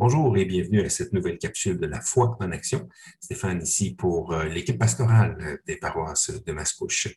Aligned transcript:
Bonjour 0.00 0.36
et 0.36 0.44
bienvenue 0.44 0.82
à 0.82 0.88
cette 0.90 1.12
nouvelle 1.12 1.38
capsule 1.38 1.76
de 1.76 1.86
la 1.86 2.00
foi 2.00 2.36
en 2.38 2.52
action. 2.52 2.88
Stéphane 3.18 3.62
ici 3.62 3.96
pour 3.96 4.32
euh, 4.32 4.44
l'équipe 4.44 4.78
pastorale 4.78 5.58
des 5.66 5.76
paroisses 5.76 6.30
de 6.30 6.52
Mascouche. 6.52 7.08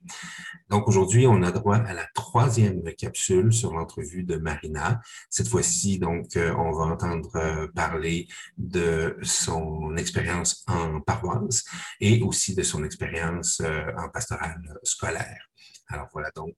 Donc 0.67 0.87
aujourd'hui, 0.87 1.27
on 1.27 1.43
a 1.43 1.51
droit 1.51 1.75
à 1.75 1.93
la 1.93 2.07
troisième 2.15 2.81
capsule 2.95 3.53
sur 3.53 3.71
l'entrevue 3.71 4.23
de 4.23 4.37
Marina. 4.37 4.99
Cette 5.29 5.47
fois-ci, 5.47 5.99
donc, 5.99 6.35
euh, 6.37 6.55
on 6.55 6.71
va 6.71 6.85
entendre 6.85 7.29
euh, 7.35 7.67
parler 7.67 8.27
de 8.57 9.15
son 9.21 9.95
expérience 9.95 10.65
en 10.65 11.01
paroisse 11.01 11.63
et 11.99 12.23
aussi 12.23 12.55
de 12.55 12.63
son 12.63 12.83
expérience 12.83 13.61
en 13.61 14.09
pastorale 14.09 14.59
scolaire. 14.81 15.51
Alors 15.87 16.07
voilà 16.13 16.31
donc 16.35 16.55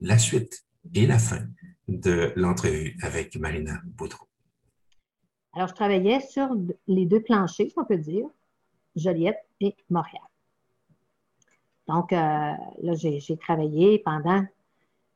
la 0.00 0.16
suite 0.16 0.64
et 0.94 1.06
la 1.06 1.18
fin 1.18 1.44
de 1.86 2.32
l'entrevue 2.34 2.96
avec 3.02 3.36
Marina 3.36 3.78
Boudreau. 3.84 4.29
Alors, 5.52 5.68
je 5.68 5.74
travaillais 5.74 6.20
sur 6.20 6.48
les 6.86 7.06
deux 7.06 7.20
planchers, 7.20 7.68
si 7.68 7.74
on 7.76 7.84
peut 7.84 7.96
dire, 7.96 8.26
Joliette 8.94 9.44
et 9.60 9.74
Montréal. 9.88 10.22
Donc, 11.88 12.12
euh, 12.12 12.16
là, 12.16 12.94
j'ai 12.94 13.36
travaillé 13.36 13.98
pendant 13.98 14.44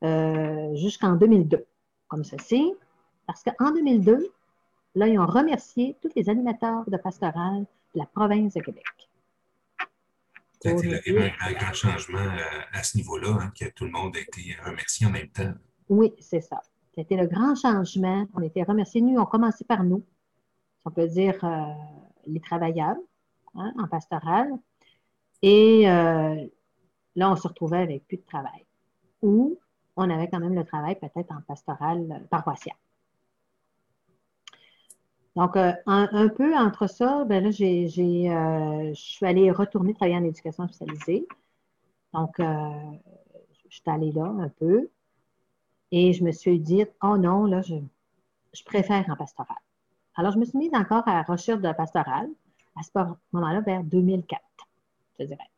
euh, 0.03 0.75
jusqu'en 0.75 1.15
2002, 1.15 1.65
comme 2.09 2.25
ceci, 2.25 2.75
parce 3.27 3.45
qu'en 3.45 3.71
2002, 3.71 4.33
là, 4.97 5.07
ils 5.07 5.19
ont 5.19 5.27
remercié 5.27 5.97
tous 6.03 6.11
les 6.17 6.29
animateurs 6.29 6.89
de 6.89 6.97
pastoral 6.97 7.65
de 7.95 8.01
la 8.01 8.07
province 8.07 8.55
de 8.55 8.61
Québec. 8.61 8.85
Ça 10.61 10.71
a 10.71 10.73
été 10.73 11.19
un, 11.19 11.53
grand 11.53 11.75
changement 11.75 12.19
euh, 12.19 12.61
à 12.73 12.83
ce 12.83 12.97
niveau-là, 12.97 13.39
hein, 13.41 13.53
que 13.59 13.67
tout 13.71 13.85
le 13.85 13.91
monde 13.91 14.17
a 14.17 14.21
été 14.21 14.57
remercié 14.65 15.07
en 15.07 15.11
même 15.11 15.29
temps. 15.29 15.53
Oui, 15.89 16.13
c'est 16.19 16.41
ça. 16.41 16.61
C'était 16.95 17.17
le 17.17 17.27
grand 17.27 17.55
changement. 17.55 18.27
On 18.35 18.41
était 18.41 18.63
remerciés. 18.63 19.01
Nous, 19.01 19.19
on 19.19 19.27
commençait 19.27 19.65
par 19.65 19.85
nous 19.85 20.03
on 20.85 20.91
peut 20.91 21.09
dire, 21.09 21.43
euh, 21.45 21.73
les 22.27 22.41
travailleurs 22.41 22.97
hein, 23.55 23.73
en 23.79 23.89
pastoral. 23.89 24.51
Et 25.43 25.89
euh, 25.89 26.47
là, 27.17 27.31
on 27.31 27.37
se 27.37 27.49
retrouvait 27.49 27.79
avec 27.79 28.07
plus 28.07 28.19
de 28.19 28.25
travail. 28.27 28.65
Ou 29.23 29.59
on 29.97 30.11
avait 30.11 30.29
quand 30.29 30.41
même 30.41 30.55
le 30.55 30.65
travail 30.65 30.99
peut-être 30.99 31.33
en 31.33 31.41
pastoral 31.43 32.07
euh, 32.11 32.27
paroissial. 32.31 32.77
Donc, 35.37 35.57
un, 35.57 36.29
peu 36.29 36.57
entre 36.57 36.87
ça, 36.87 37.25
ben 37.25 37.51
j'ai, 37.51 37.89
je 37.89 38.93
suis 38.95 39.27
allée 39.27 39.51
retourner 39.51 39.93
travailler 39.93 40.17
en 40.17 40.23
éducation 40.23 40.69
spécialisée. 40.69 41.27
Donc, 42.13 42.37
je 42.39 42.95
suis 43.69 43.83
allée 43.87 44.13
là 44.13 44.27
un 44.27 44.49
peu. 44.49 44.91
Et 45.91 46.13
je 46.13 46.23
me 46.23 46.31
suis 46.31 46.61
dit, 46.61 46.85
oh 47.03 47.17
non, 47.17 47.47
là, 47.47 47.63
je, 47.63 47.75
je 48.53 48.63
préfère 48.63 49.11
en 49.11 49.17
pastoral. 49.17 49.57
Alors, 50.17 50.33
je 50.33 50.39
me 50.39 50.45
suis 50.45 50.59
mise 50.59 50.75
encore 50.75 51.07
à 51.09 51.15
la 51.15 51.23
recherche 51.23 51.59
de 51.59 51.65
la 51.65 51.75
pastorale 51.75 52.29
à 52.77 52.83
ce 52.83 52.91
moment-là, 53.33 53.61
vers 53.61 53.83
2004, 53.85 54.43
je 55.19 55.25
dirais. 55.25 55.51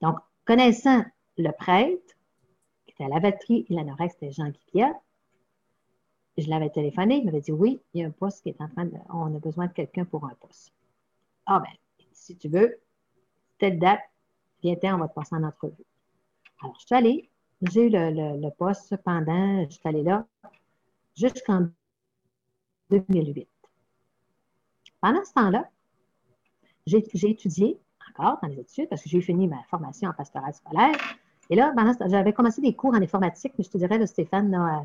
Donc, 0.00 0.18
connaissant 0.44 1.04
le 1.38 1.50
prêtre, 1.50 2.14
qui 2.86 2.92
était 2.92 3.04
à 3.04 3.08
la 3.08 3.20
batterie 3.20 3.66
et 3.68 3.74
l'anorex, 3.74 4.14
c'était 4.14 4.32
Jean 4.32 4.52
Pierre, 4.72 4.94
je 6.36 6.48
l'avais 6.48 6.70
téléphoné, 6.70 7.18
il 7.18 7.24
m'avait 7.24 7.40
dit 7.40 7.52
oui, 7.52 7.80
il 7.92 8.00
y 8.00 8.04
a 8.04 8.08
un 8.08 8.10
poste 8.10 8.42
qui 8.42 8.48
est 8.48 8.60
en 8.60 8.68
train 8.68 8.86
de. 8.86 8.96
On 9.08 9.34
a 9.34 9.38
besoin 9.38 9.66
de 9.66 9.72
quelqu'un 9.72 10.04
pour 10.04 10.24
un 10.24 10.34
poste. 10.40 10.72
Ah 11.46 11.60
ben, 11.60 11.70
si 12.12 12.36
tu 12.36 12.48
veux, 12.48 12.80
telle 13.58 13.78
date, 13.78 14.00
viens-t'en, 14.62 14.96
on 14.96 14.98
va 14.98 15.08
te 15.08 15.14
passer 15.14 15.36
en 15.36 15.44
entrevue. 15.44 15.84
Alors, 16.60 16.74
je 16.80 16.86
suis 16.86 16.94
allée, 16.94 17.30
j'ai 17.62 17.86
eu 17.86 17.90
le, 17.90 18.40
le 18.40 18.50
poste 18.50 18.96
pendant, 19.04 19.64
je 19.64 19.70
suis 19.70 19.80
allée 19.84 20.02
là 20.02 20.26
jusqu'en 21.16 21.68
2008. 22.90 23.48
Pendant 25.00 25.24
ce 25.24 25.32
temps-là, 25.34 25.68
j'ai 26.86 26.98
étudié 26.98 27.78
encore 28.10 28.38
dans 28.42 28.48
les 28.48 28.60
études 28.60 28.88
parce 28.88 29.02
que 29.02 29.08
j'ai 29.08 29.20
fini 29.20 29.48
ma 29.48 29.62
formation 29.64 30.08
en 30.10 30.12
pastoral 30.12 30.54
scolaire. 30.54 30.96
Et 31.50 31.56
là, 31.56 31.74
j'avais 32.06 32.32
commencé 32.32 32.60
des 32.60 32.74
cours 32.74 32.94
en 32.94 33.02
informatique, 33.02 33.52
mais 33.58 33.64
je 33.64 33.70
te 33.70 33.78
dirais, 33.78 34.06
Stéphane, 34.06 34.54
euh, 34.54 34.84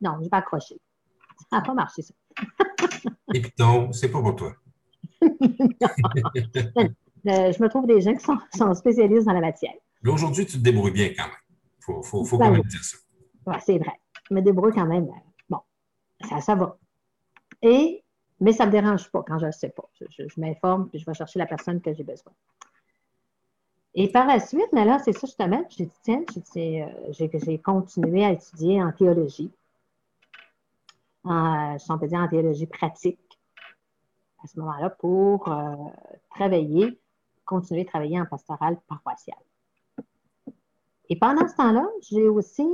non, 0.00 0.16
je 0.18 0.24
n'ai 0.24 0.28
pas 0.28 0.38
accroché. 0.38 0.76
Ça 1.50 1.58
n'a 1.58 1.62
pas 1.62 1.74
marché, 1.74 2.02
ça. 2.02 2.14
Et 3.34 3.40
puis, 3.40 3.52
non, 3.58 3.92
c'est 3.92 4.10
pas 4.10 4.20
pour 4.20 4.36
toi. 4.36 4.52
Euh, 7.26 7.52
je 7.52 7.62
me 7.62 7.68
trouve 7.68 7.86
des 7.86 8.00
gens 8.00 8.14
qui 8.14 8.24
sont, 8.24 8.74
spécialistes 8.74 9.26
dans 9.26 9.32
la 9.32 9.40
matière. 9.40 9.74
Mais 10.02 10.10
aujourd'hui, 10.10 10.46
tu 10.46 10.52
te 10.52 10.62
débrouilles 10.62 10.92
bien 10.92 11.08
quand 11.08 11.24
même. 11.24 11.32
Il 11.80 12.02
faut, 12.02 12.24
faut, 12.24 12.38
quand 12.38 12.50
même 12.50 12.62
dire 12.62 12.84
ça. 12.84 12.96
Oui, 13.44 13.56
c'est 13.66 13.76
vrai. 13.76 13.92
Je 14.30 14.34
me 14.34 14.40
débrouille 14.40 14.72
quand 14.72 14.86
même. 14.86 15.08
Ça, 16.26 16.40
ça 16.40 16.54
va. 16.54 16.78
Et, 17.62 18.04
mais 18.40 18.52
ça 18.52 18.64
ne 18.64 18.68
me 18.68 18.72
dérange 18.72 19.10
pas 19.10 19.22
quand 19.22 19.38
je 19.38 19.46
ne 19.46 19.52
sais 19.52 19.70
pas. 19.70 19.88
Je, 20.00 20.40
m'informe 20.40 20.88
puis 20.88 20.98
je 20.98 21.06
vais 21.06 21.14
chercher 21.14 21.38
la 21.38 21.46
personne 21.46 21.80
que 21.80 21.92
j'ai 21.92 22.04
besoin. 22.04 22.32
Et 23.94 24.10
par 24.10 24.26
la 24.26 24.38
suite, 24.38 24.68
mais 24.72 24.84
là, 24.84 24.98
c'est 24.98 25.12
ça 25.12 25.26
justement, 25.26 25.64
j'ai 25.70 25.86
dit, 25.86 25.98
tiens, 26.02 26.22
euh, 26.56 27.12
j'ai 27.12 27.58
continué 27.58 28.24
à 28.24 28.32
étudier 28.32 28.82
en 28.82 28.92
théologie, 28.92 29.50
en, 31.24 31.76
on 31.88 31.98
peut 31.98 32.06
dire 32.06 32.20
en 32.20 32.28
théologie 32.28 32.66
pratique, 32.66 33.18
à 34.44 34.46
ce 34.46 34.60
moment-là, 34.60 34.90
pour 34.90 35.48
euh, 35.48 35.74
travailler, 36.30 37.00
continuer 37.44 37.82
à 37.82 37.86
travailler 37.86 38.20
en 38.20 38.26
pastoral 38.26 38.78
paroissial. 38.88 39.38
Et 41.08 41.18
pendant 41.18 41.48
ce 41.48 41.56
temps-là, 41.56 41.86
j'ai 42.02 42.28
aussi, 42.28 42.68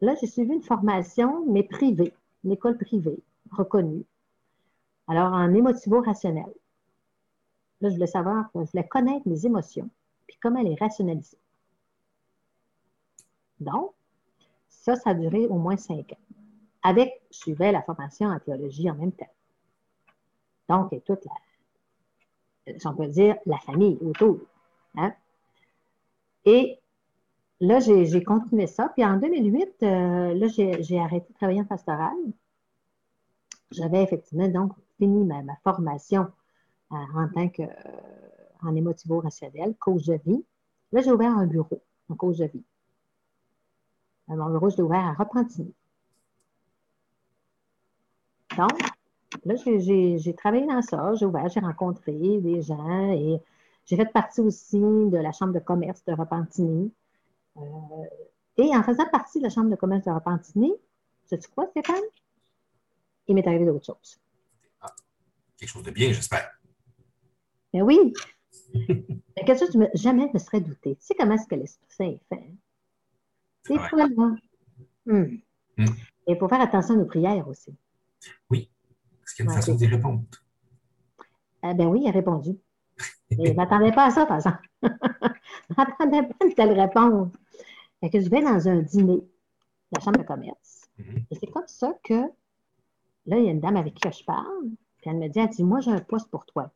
là, 0.00 0.14
j'ai 0.20 0.26
suivi 0.26 0.54
une 0.54 0.62
formation, 0.62 1.44
mais 1.46 1.64
privée, 1.64 2.14
une 2.44 2.52
école 2.52 2.78
privée, 2.78 3.22
reconnue, 3.50 4.04
alors, 5.08 5.32
en 5.32 5.52
émotivo-rationnel, 5.52 6.52
là, 7.80 7.88
je 7.88 7.94
voulais 7.94 8.06
savoir, 8.06 8.48
je 8.54 8.60
voulais 8.60 8.86
connaître 8.86 9.28
mes 9.28 9.44
émotions, 9.44 9.90
puis 10.26 10.38
comment 10.40 10.62
les 10.62 10.74
rationaliser. 10.74 11.38
Donc, 13.60 13.92
ça, 14.68 14.96
ça 14.96 15.10
a 15.10 15.14
duré 15.14 15.46
au 15.46 15.56
moins 15.56 15.76
cinq 15.76 16.12
ans. 16.12 16.36
Avec, 16.82 17.20
je 17.30 17.52
la 17.52 17.82
formation 17.82 18.28
en 18.28 18.38
théologie 18.40 18.90
en 18.90 18.94
même 18.94 19.12
temps. 19.12 19.30
Donc, 20.68 20.92
et 20.92 21.00
toute 21.00 21.24
la, 21.24 22.72
on 22.84 22.94
peut 22.94 23.08
dire, 23.08 23.36
la 23.46 23.58
famille 23.58 23.98
autour. 24.00 24.40
Hein? 24.96 25.12
Et 26.44 26.78
là, 27.62 27.78
j'ai 27.80 28.24
continué 28.24 28.66
ça. 28.66 28.88
Puis 28.90 29.04
en 29.04 29.16
2008, 29.16 29.82
euh, 29.82 30.34
là, 30.34 30.46
j'ai 30.48 30.98
arrêté 30.98 31.26
de 31.32 31.34
travailler 31.34 31.60
en 31.60 31.64
pastoral. 31.64 32.16
J'avais 33.70 34.02
effectivement 34.02 34.48
donc 34.48 34.72
fini 34.98 35.24
ma, 35.24 35.42
formation 35.62 36.26
euh, 36.92 36.96
en 37.14 37.28
tant 37.28 37.50
euh, 37.60 38.74
émotivo-rationnel, 38.74 39.74
coach 39.78 40.04
de 40.04 40.18
vie. 40.26 40.44
Là, 40.92 41.00
j'ai 41.00 41.12
ouvert 41.12 41.30
un 41.30 41.46
bureau 41.46 41.80
en 42.10 42.16
coach 42.16 42.38
de 42.38 42.46
vie. 42.46 42.64
Mon 44.28 44.50
bureau, 44.50 44.70
je 44.70 44.76
l'ai 44.76 44.82
ouvert 44.82 45.04
à 45.04 45.12
Repentigny. 45.12 45.74
Donc, 48.56 48.78
là, 49.44 49.54
j'ai 49.56 50.34
travaillé 50.34 50.66
dans 50.66 50.82
ça, 50.82 51.14
j'ai 51.14 51.26
ouvert, 51.26 51.48
j'ai 51.48 51.60
rencontré 51.60 52.12
des 52.12 52.60
gens 52.60 53.12
et 53.12 53.40
j'ai 53.86 53.96
fait 53.96 54.06
partie 54.06 54.40
aussi 54.40 54.78
de 54.78 55.16
la 55.16 55.32
Chambre 55.32 55.52
de 55.54 55.58
commerce 55.58 56.04
de 56.04 56.12
Repentigny. 56.12 56.92
Et 58.56 58.76
en 58.76 58.82
faisant 58.82 59.08
partie 59.10 59.38
de 59.38 59.44
la 59.44 59.50
Chambre 59.50 59.70
de 59.70 59.76
commerce 59.76 60.04
de 60.04 60.10
Repentigny, 60.10 60.72
sais-tu 61.26 61.48
quoi, 61.48 61.66
Stéphane? 61.70 62.02
Il 63.28 63.34
m'est 63.34 63.46
arrivé 63.46 63.64
d'autres 63.64 63.86
choses 63.86 64.18
quelque 65.62 65.70
chose 65.70 65.84
de 65.84 65.92
bien, 65.92 66.12
j'espère. 66.12 66.50
Mais 67.72 67.82
oui. 67.82 68.12
Mais 68.74 69.04
quelque 69.46 69.60
chose 69.60 69.70
que 69.70 69.78
jamais 69.94 70.28
me 70.34 70.38
serais 70.40 70.60
douté. 70.60 70.96
Tu 70.96 71.06
sais 71.06 71.14
comment 71.16 71.34
est-ce 71.34 71.46
que 71.46 71.54
l'Esprit 71.54 71.86
Saint 71.88 72.04
est 72.06 72.20
fait? 72.28 72.42
Hein? 72.42 72.56
C'est 73.62 73.78
fois, 73.78 73.98
là. 73.98 74.06
Hmm. 75.06 75.36
Hmm. 75.78 75.84
Et 76.26 76.32
il 76.32 76.36
faut 76.36 76.48
faire 76.48 76.60
attention 76.60 76.94
à 76.94 76.98
nos 76.98 77.04
prières 77.04 77.46
aussi. 77.46 77.72
Oui, 78.50 78.68
parce 79.20 79.34
qu'il 79.34 79.44
y 79.44 79.48
a 79.48 79.52
une 79.52 79.56
façon 79.56 79.76
d'y 79.76 79.86
répondre. 79.86 80.24
Eh 81.62 81.74
ben 81.74 81.86
oui, 81.86 82.00
il 82.02 82.08
a 82.08 82.10
répondu. 82.10 82.58
Et 83.30 83.46
je 83.46 83.52
ne 83.52 83.56
m'attendais 83.56 83.92
pas 83.92 84.06
à 84.06 84.10
ça, 84.10 84.26
par 84.26 84.38
exemple. 84.38 84.68
je 84.82 84.88
ne 84.88 85.76
m'attendais 85.76 86.22
pas 86.24 86.34
à 86.40 86.44
une 86.44 86.54
telle 86.54 86.80
réponse. 86.80 87.32
Fait 88.02 88.10
que 88.10 88.20
je 88.20 88.28
vais 88.28 88.42
dans 88.42 88.68
un 88.68 88.80
dîner 88.80 89.18
de 89.18 89.28
la 89.92 90.00
Chambre 90.00 90.18
de 90.18 90.24
commerce. 90.24 90.90
Mm-hmm. 90.98 91.24
Et 91.30 91.34
c'est 91.36 91.46
comme 91.46 91.68
ça 91.68 91.94
que, 92.02 92.20
là, 93.26 93.38
il 93.38 93.44
y 93.44 93.48
a 93.48 93.52
une 93.52 93.60
dame 93.60 93.76
avec 93.76 93.94
qui 93.94 94.10
je 94.10 94.24
parle. 94.24 94.70
Puis 94.98 95.08
elle 95.08 95.18
me 95.18 95.28
dit, 95.28 95.38
elle 95.38 95.48
dit, 95.48 95.62
moi, 95.62 95.78
j'ai 95.78 95.92
un 95.92 96.00
poste 96.00 96.28
pour 96.28 96.44
toi. 96.44 96.72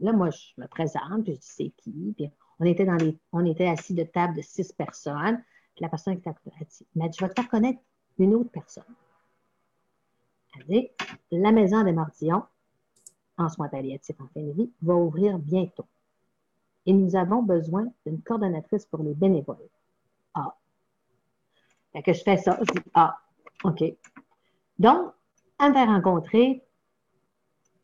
Là, 0.00 0.12
moi, 0.12 0.30
je 0.30 0.60
me 0.60 0.66
présente, 0.66 1.22
puis 1.22 1.34
je 1.34 1.38
dis, 1.38 1.46
c'est 1.46 1.72
qui? 1.76 2.12
Puis 2.16 2.28
on 2.58 2.64
était, 2.64 2.84
dans 2.84 2.96
les, 2.96 3.16
on 3.30 3.46
était 3.46 3.68
assis 3.68 3.94
de 3.94 4.02
table 4.02 4.34
de 4.34 4.42
six 4.42 4.72
personnes. 4.72 5.40
Puis 5.76 5.82
la 5.82 5.88
personne 5.88 6.20
qui 6.20 6.28
était 6.28 6.40
elle 6.60 6.66
dit, 6.66 6.86
mais 6.96 7.08
je 7.16 7.24
vais 7.24 7.32
te 7.32 7.40
faire 7.40 7.48
connaître 7.48 7.80
une 8.18 8.34
autre 8.34 8.50
personne. 8.50 8.82
Elle 10.56 10.66
dit, 10.66 10.88
la 11.30 11.52
maison 11.52 11.84
des 11.84 11.92
Mordillons, 11.92 12.42
en 13.38 13.48
soins 13.48 13.68
palliatifs 13.68 14.20
en 14.20 14.26
fin 14.26 14.40
de 14.40 14.50
vie, 14.50 14.72
va 14.82 14.96
ouvrir 14.96 15.38
bientôt. 15.38 15.86
Et 16.86 16.92
nous 16.92 17.14
avons 17.14 17.44
besoin 17.44 17.86
d'une 18.04 18.20
coordonnatrice 18.20 18.86
pour 18.86 19.04
les 19.04 19.14
bénévoles. 19.14 19.68
Ah. 20.34 20.54
Que 22.04 22.12
je 22.12 22.22
fais 22.22 22.36
ça, 22.36 22.58
je 22.60 22.72
dis, 22.72 22.86
ah, 22.94 23.18
OK. 23.64 23.82
Donc, 24.78 25.12
elle 25.58 25.70
me 25.70 25.74
fait 25.74 25.84
rencontrer, 25.84 26.64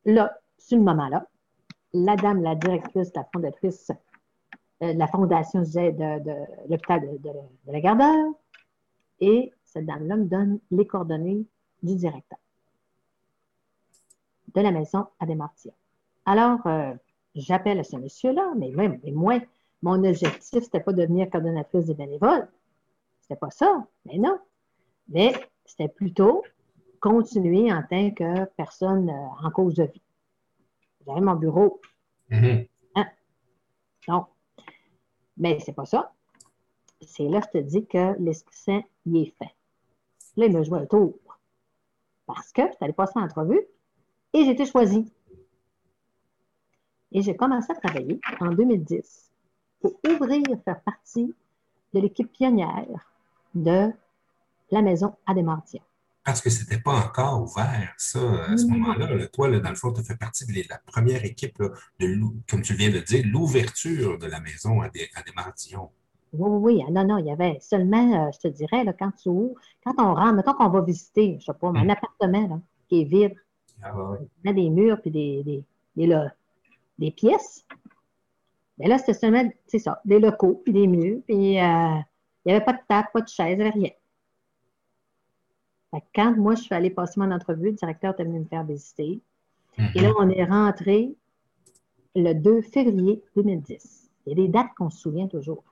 là, 0.04 0.38
sur 0.58 0.78
le 0.78 0.84
moment-là, 0.84 1.26
la 1.92 2.16
dame, 2.16 2.42
la 2.42 2.54
directrice, 2.54 3.12
la 3.14 3.24
fondatrice 3.32 3.90
euh, 4.82 4.92
la 4.92 5.06
fondation 5.06 5.62
de, 5.62 6.18
de, 6.22 6.68
l'hôpital 6.68 7.00
de, 7.20 7.30
la 7.66 7.80
Gardeur, 7.80 8.34
et 9.20 9.50
cette 9.64 9.86
dame-là 9.86 10.16
me 10.16 10.26
donne 10.26 10.58
les 10.70 10.86
coordonnées 10.86 11.46
du 11.82 11.94
directeur 11.94 12.38
de 14.54 14.60
la 14.60 14.70
maison 14.70 15.06
à 15.18 15.24
Desmartiens. 15.24 15.72
Alors, 16.26 16.66
euh, 16.66 16.92
j'appelle 17.34 17.82
ce 17.86 17.96
monsieur-là, 17.96 18.52
mais, 18.58 18.70
même, 18.70 19.00
mais 19.02 19.12
moi, 19.12 19.40
mon 19.82 20.02
objectif, 20.04 20.64
c'était 20.64 20.80
pas 20.80 20.92
de 20.92 21.02
devenir 21.02 21.30
coordonnatrice 21.30 21.86
des 21.86 21.94
bénévoles. 21.94 22.48
C'était 23.20 23.36
pas 23.36 23.50
ça, 23.50 23.86
mais 24.04 24.18
non. 24.18 24.38
Mais 25.08 25.32
c'était 25.64 25.88
plutôt 25.88 26.42
continuer 27.00 27.72
en 27.72 27.82
tant 27.82 28.10
que 28.10 28.44
personne 28.56 29.10
euh, 29.10 29.46
en 29.46 29.50
cause 29.50 29.74
de 29.74 29.84
vie. 29.84 30.02
J'avais 31.06 31.20
mon 31.20 31.34
bureau. 31.34 31.80
Mm-hmm. 32.30 32.68
Hein? 32.96 33.06
Non. 34.08 34.26
Mais 35.36 35.58
c'est 35.60 35.72
pas 35.72 35.84
ça. 35.84 36.12
C'est 37.02 37.28
là 37.28 37.40
que 37.40 37.46
je 37.54 37.58
te 37.58 37.64
dis 37.64 37.86
que 37.86 38.18
l'Esprit 38.18 38.56
Saint 38.56 38.82
y 39.04 39.22
est 39.22 39.34
fait. 39.38 39.54
Là, 40.36 40.46
il 40.46 40.56
me 40.56 40.62
joue 40.62 40.74
un 40.74 40.86
tour. 40.86 41.14
Parce 42.26 42.52
que 42.52 42.62
je 42.62 42.72
suis 42.72 42.78
allée 42.80 42.92
passer 42.92 43.18
l'entrevue 43.18 43.60
et 44.32 44.44
j'ai 44.44 44.50
été 44.50 44.66
choisie. 44.66 45.12
Et 47.12 47.22
j'ai 47.22 47.36
commencé 47.36 47.70
à 47.70 47.76
travailler 47.76 48.20
en 48.40 48.50
2010 48.50 49.25
pour 49.80 49.98
ouvrir, 50.08 50.42
faire 50.64 50.80
partie 50.80 51.34
de 51.94 52.00
l'équipe 52.00 52.30
pionnière 52.32 53.12
de 53.54 53.90
la 54.70 54.82
maison 54.82 55.14
Adémartia. 55.26 55.80
Parce 56.24 56.40
que 56.40 56.50
ce 56.50 56.62
n'était 56.62 56.80
pas 56.80 57.06
encore 57.06 57.40
ouvert, 57.40 57.94
ça, 57.96 58.18
à 58.46 58.56
ce 58.56 58.66
moment-là. 58.66 59.28
Toi, 59.28 59.60
dans 59.60 59.70
le 59.70 59.76
fond, 59.76 59.92
tu 59.92 60.02
fais 60.02 60.16
partie 60.16 60.44
de 60.44 60.68
la 60.68 60.78
première 60.84 61.24
équipe, 61.24 61.56
de, 62.00 62.20
comme 62.50 62.62
tu 62.62 62.74
viens 62.74 62.90
de 62.90 62.98
dire, 62.98 63.24
l'ouverture 63.24 64.18
de 64.18 64.26
la 64.26 64.40
maison 64.40 64.80
à, 64.80 64.88
des, 64.88 65.08
Oui, 66.32 66.50
oui, 66.50 66.84
ah, 66.84 66.90
non, 66.90 67.04
non, 67.06 67.18
il 67.18 67.26
y 67.26 67.30
avait 67.30 67.58
seulement, 67.60 68.26
euh, 68.26 68.30
je 68.32 68.40
te 68.40 68.48
dirais, 68.48 68.82
là, 68.82 68.92
quand 68.92 69.12
tu 69.12 69.30
quand 69.84 69.94
on 69.98 70.14
rentre, 70.14 70.34
mettons 70.34 70.54
qu'on 70.54 70.68
va 70.68 70.80
visiter, 70.80 71.32
je 71.34 71.34
ne 71.36 71.40
sais 71.40 71.58
pas, 71.60 71.68
un 71.68 71.84
hmm. 71.84 71.90
appartement 71.90 72.62
qui 72.88 73.02
est 73.02 73.04
vide, 73.04 73.34
ah, 73.82 73.94
il 74.42 74.48
y 74.48 74.50
a 74.50 74.52
des 74.52 74.68
murs 74.68 75.00
puis 75.00 75.12
des, 75.12 75.64
des, 75.94 77.10
pièces. 77.12 77.64
Mais 78.78 78.88
là, 78.88 78.98
c'était 78.98 79.14
seulement, 79.14 79.48
c'est 79.66 79.78
ça, 79.78 80.00
des 80.04 80.18
locaux 80.18 80.60
puis 80.64 80.72
des 80.72 80.86
murs, 80.86 81.20
puis 81.26 81.58
euh, 81.58 81.96
il 82.44 82.46
n'y 82.46 82.52
avait 82.52 82.64
pas 82.64 82.74
de 82.74 82.80
table, 82.88 83.08
pas 83.12 83.22
de 83.22 83.28
chaise, 83.28 83.58
rien 83.58 83.90
quand 86.14 86.36
moi, 86.36 86.54
je 86.54 86.62
suis 86.62 86.74
allée 86.74 86.90
passer 86.90 87.20
mon 87.20 87.30
entrevue, 87.30 87.70
le 87.70 87.72
directeur 87.72 88.14
est 88.18 88.24
venu 88.24 88.40
me 88.40 88.44
faire 88.44 88.64
visiter. 88.64 89.20
Et 89.94 90.00
là, 90.00 90.08
mhm. 90.08 90.14
on 90.18 90.30
est 90.30 90.44
rentré 90.44 91.14
le 92.14 92.32
2 92.32 92.62
février 92.62 93.22
2010. 93.36 94.10
Il 94.26 94.30
y 94.30 94.32
a 94.32 94.46
des 94.46 94.48
dates 94.48 94.74
qu'on 94.76 94.90
se 94.90 94.98
souvient 94.98 95.28
toujours. 95.28 95.64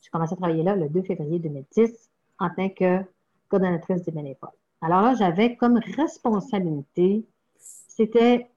J'ai 0.00 0.10
commencé 0.10 0.34
à 0.34 0.36
travailler 0.36 0.62
là 0.62 0.76
le 0.76 0.88
2 0.88 1.02
février 1.02 1.38
2010 1.38 2.10
en 2.38 2.50
tant 2.50 2.68
que 2.68 3.00
coordonnatrice 3.48 4.02
des 4.04 4.12
bénévoles. 4.12 4.50
Alors 4.80 5.02
là, 5.02 5.14
j'avais 5.14 5.56
comme 5.56 5.78
responsabilité, 5.96 7.24
c'était, 7.56 8.48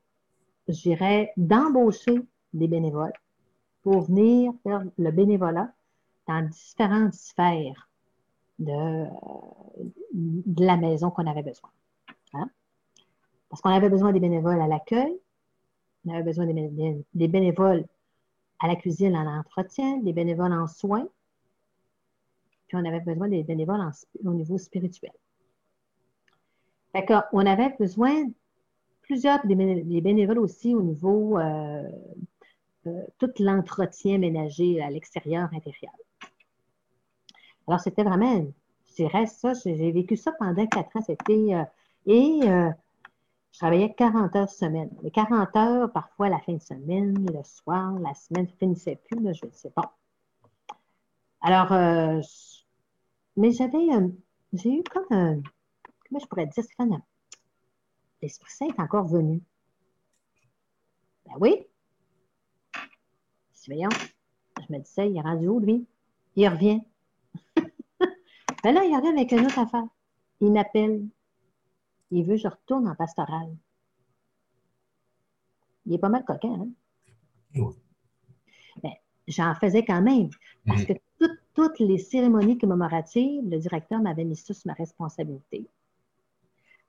je 0.68 0.82
dirais, 0.82 1.34
d'embaucher 1.38 2.22
des 2.54 2.68
bénévoles 2.68 3.14
pour 3.84 4.02
venir 4.02 4.54
faire 4.64 4.84
le 4.98 5.12
bénévolat 5.12 5.72
dans 6.28 6.48
différentes 6.48 7.14
sphères 7.14 7.90
de, 8.60 9.06
la 10.58 10.78
maison 10.78 11.10
qu'on 11.10 11.28
avait 11.28 11.44
besoin. 11.44 11.70
Hein? 12.34 12.50
Parce 13.50 13.62
qu'on 13.62 13.72
avait 13.72 13.90
besoin 13.90 14.12
des 14.12 14.20
bénévoles 14.20 14.62
à 14.62 14.68
l'accueil, 14.68 15.18
on 16.06 16.14
avait 16.14 16.24
besoin 16.24 16.46
des, 16.46 17.28
bénévoles 17.28 17.86
à 18.60 18.68
la 18.68 18.76
cuisine, 18.76 19.16
à 19.16 19.24
l'entretien, 19.24 19.98
des 19.98 20.14
bénévoles 20.14 20.54
en 20.54 20.68
soins, 20.68 21.08
puis 22.68 22.78
on 22.78 22.86
avait 22.86 23.00
besoin 23.00 23.28
des 23.28 23.44
bénévoles 23.44 23.82
au 24.24 24.34
niveau 24.34 24.58
spirituel. 24.58 25.12
Fait 26.92 27.06
on 27.34 27.46
avait 27.46 27.76
besoin 27.80 28.30
plusieurs 29.02 29.46
des 29.46 29.56
bénévoles 29.56 30.40
aussi 30.40 30.76
au 30.76 30.82
niveau 30.82 31.40
euh, 31.40 31.90
tout 32.84 33.32
l'entretien 33.40 34.18
ménager 34.18 34.82
à 34.82 34.90
l'extérieur, 34.90 35.50
intérieur. 35.54 35.94
Alors, 37.68 37.80
c'était 37.80 38.04
vraiment, 38.04 38.46
je 38.88 38.96
dirais 38.96 39.28
ça, 39.28 39.54
j'ai 39.54 39.92
vécu 39.92 40.18
ça 40.18 40.32
pendant 40.40 40.66
quatre 40.66 40.96
ans. 40.98 41.02
C'était, 41.02 41.54
euh, 41.54 41.64
et 42.06 42.40
euh, 42.44 42.72
je 43.52 43.60
travaillais 43.60 43.94
40 43.94 44.36
heures 44.36 44.50
semaine. 44.50 44.90
Les 45.04 45.12
40 45.12 45.56
heures, 45.56 45.92
parfois 45.92 46.30
la 46.30 46.40
fin 46.40 46.54
de 46.54 46.62
semaine, 46.62 47.28
le 47.32 47.44
soir, 47.44 47.94
la 48.00 48.14
semaine 48.16 48.46
ne 48.46 48.58
finissait 48.58 49.00
plus, 49.08 49.22
là, 49.22 49.34
je 49.34 49.46
ne 49.46 49.52
sais 49.52 49.70
pas. 49.70 49.96
Alors, 51.42 51.72
euh, 51.72 52.22
mais 53.38 53.52
j'avais, 53.52 53.88
j'ai 54.54 54.80
eu 54.80 54.84
comme 54.84 55.06
un, 55.12 55.42
comment 56.08 56.20
je 56.20 56.26
pourrais 56.26 56.48
dire, 56.48 56.64
Stéphane, 56.64 57.02
l'Esprit 58.22 58.52
Saint 58.52 58.68
est 58.68 58.82
encore 58.82 59.06
venu. 59.08 59.42
Ben 61.26 61.34
oui. 61.40 61.68
Voyons, 63.68 63.90
je 64.68 64.74
me 64.74 64.80
disais, 64.80 65.10
il 65.10 65.18
est 65.18 65.22
rendu 65.22 65.48
où, 65.48 65.60
lui? 65.60 65.86
Il 66.36 66.48
revient. 66.48 66.82
Ben 68.62 68.74
là, 68.74 68.84
il 68.84 68.94
arrive 68.94 69.16
avec 69.16 69.32
une 69.32 69.46
autre 69.46 69.60
affaire. 69.60 69.88
Il 70.42 70.52
m'appelle. 70.52 71.08
Il 72.12 72.26
veut 72.26 72.36
que 72.36 72.42
je 72.42 72.48
retourne 72.50 72.90
en 72.90 72.96
pastoral. 72.96 73.56
Il 75.86 75.94
est 75.94 75.98
pas 75.98 76.10
mal 76.10 76.26
coquin, 76.26 76.54
hein? 76.54 76.68
Ben, 78.84 78.92
j'en 79.30 79.56
faisais 79.56 79.86
quand 79.86 80.02
même. 80.02 80.30
Parce 80.66 80.84
que 80.84 80.94
toutes 81.54 81.80
les 81.80 81.98
cérémonies 81.98 82.58
commémoratives, 82.58 83.50
le 83.50 83.60
directeur 83.60 84.02
m'avait 84.02 84.26
mis 84.26 84.36
ça 84.36 84.54
sur 84.54 84.68
ma 84.68 84.74
responsabilité. 84.74 85.68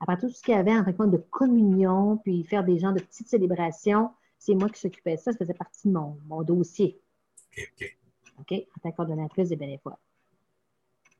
Après 0.01 0.17
tout 0.17 0.29
ce 0.29 0.41
qu'il 0.41 0.53
y 0.53 0.57
avait 0.57 0.77
en 0.77 0.83
fait 0.83 0.97
de 0.97 1.17
communion, 1.17 2.17
puis 2.17 2.43
faire 2.43 2.63
des 2.63 2.79
gens 2.79 2.91
de 2.91 2.99
petites 2.99 3.29
célébrations, 3.29 4.11
c'est 4.41 4.55
moi 4.55 4.69
qui 4.69 4.79
s'occupais 4.79 5.17
de 5.17 5.21
ça. 5.21 5.31
Ça 5.31 5.37
faisait 5.37 5.53
partie 5.53 5.87
de 5.87 5.93
mon, 5.93 6.17
mon 6.25 6.41
dossier. 6.41 6.99
OK, 7.51 7.71
OK. 7.79 7.97
OK, 8.39 8.51
en 8.53 8.79
tant 8.81 8.91
que 8.91 8.95
coordonnatrice 8.95 9.49
des 9.49 9.55
bénévoles. 9.55 9.95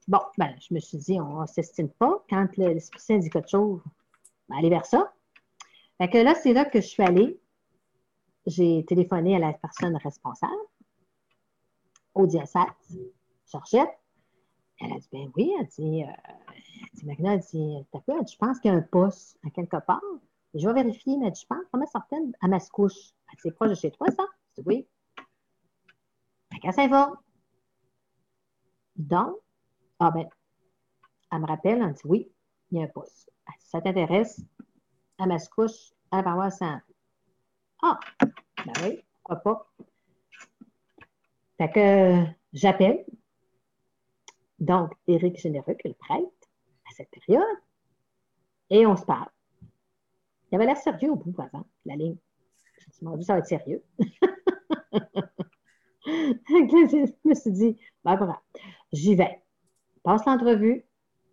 Bon, 0.08 0.22
ben, 0.40 0.56
je 0.60 0.74
me 0.74 0.80
suis 0.80 0.98
dit, 0.98 1.22
on 1.22 1.42
ne 1.42 1.46
s'estime 1.46 1.90
pas. 1.90 2.26
Quand 2.28 2.48
l'Esprit 2.58 3.00
Saint 3.00 3.20
dit 3.20 3.30
quelque 3.30 3.50
chose, 3.50 3.80
ben, 4.50 4.58
aller 4.58 4.70
vers 4.70 4.88
ça. 4.88 5.14
Fait 6.00 6.10
que 6.10 6.18
là, 6.18 6.34
c'est 6.34 6.54
là 6.54 6.66
que 6.66 6.82
je 6.82 6.88
suis 6.88 7.04
allée. 7.04 7.40
J'ai 8.48 8.84
téléphoné 8.86 9.36
à 9.36 9.40
la 9.40 9.54
personne 9.54 9.96
responsable 9.98 10.52
au 12.16 12.26
diocèse, 12.26 13.00
Georgette. 13.52 14.00
Elle 14.80 14.94
a 14.94 14.98
dit, 14.98 15.10
ben 15.12 15.32
oui, 15.38 15.54
elle 15.60 15.68
dit, 15.68 16.04
euh, 16.04 16.08
elle 16.56 17.00
dit 17.00 17.06
Magna, 17.06 17.36
elle 17.36 17.42
dit, 17.42 17.86
je 17.94 18.38
pense 18.38 18.60
qu'il 18.60 18.72
y 18.72 18.74
a 18.74 18.78
un 18.78 18.82
poste 18.82 19.38
à 19.46 19.52
quelque 19.52 19.78
part. 19.86 20.02
Je 20.54 20.68
vais 20.68 20.74
vérifier, 20.74 21.18
mais 21.18 21.34
je 21.34 21.46
pense, 21.46 21.64
comment 21.72 21.86
certaine, 21.88 22.34
à 22.42 22.48
Mascouche. 22.48 23.14
C'est 23.38 23.52
proche 23.52 23.70
de 23.70 23.76
chez 23.76 23.92
toi, 23.92 24.08
ça? 24.12 24.26
Je 24.58 24.62
dis, 24.62 24.68
oui. 24.68 24.88
Qu'elle 26.62 26.74
ça 26.74 26.88
va. 26.88 27.14
Donc, 28.98 29.38
ah 30.00 30.12
ben, 30.12 30.28
elle 31.32 31.40
me 31.40 31.48
rappelle, 31.48 31.78
elle 31.80 31.88
me 31.88 31.94
dit 31.94 32.02
oui, 32.06 32.32
il 32.72 32.78
y 32.78 32.82
a 32.82 32.86
un 32.86 32.88
poste. 32.88 33.32
ça 33.60 33.82
t'intéresse, 33.82 34.42
à 35.18 35.26
Mascouche, 35.26 35.94
à 36.12 36.18
la 36.18 36.24
paroisse 36.24 36.58
saint 36.60 36.82
Ah, 37.82 38.00
ben 38.20 38.74
oui, 38.84 39.04
pourquoi 39.24 39.36
pas? 39.38 39.72
Fait 41.58 41.72
que 41.72 42.26
j'appelle. 42.54 43.06
Donc, 44.60 44.94
Éric 45.08 45.38
Généreux, 45.38 45.74
qui 45.74 45.88
est 45.88 45.92
le 45.92 45.96
prêtre, 45.96 46.50
à 46.88 46.94
cette 46.96 47.10
période, 47.10 47.44
et 48.70 48.86
on 48.86 48.96
se 48.96 49.06
parle. 49.06 49.30
Il 50.52 50.56
avait 50.56 50.66
l'air 50.66 50.78
sérieux 50.78 51.12
au 51.12 51.16
bout 51.16 51.34
avant, 51.42 51.66
la 51.86 51.96
ligne. 51.96 52.18
Je 52.80 53.06
me 53.06 53.12
suis 53.12 53.20
dit, 53.20 53.26
ça 53.26 53.34
va 53.34 53.40
être 53.40 53.48
sérieux. 53.48 53.84
je 56.06 57.28
me 57.30 57.34
suis 57.34 57.52
dit, 57.52 57.78
ben 58.04 58.16
voilà, 58.16 58.42
j'y 58.92 59.16
vais. 59.16 59.42
Passe 60.04 60.26
l'entrevue. 60.26 60.84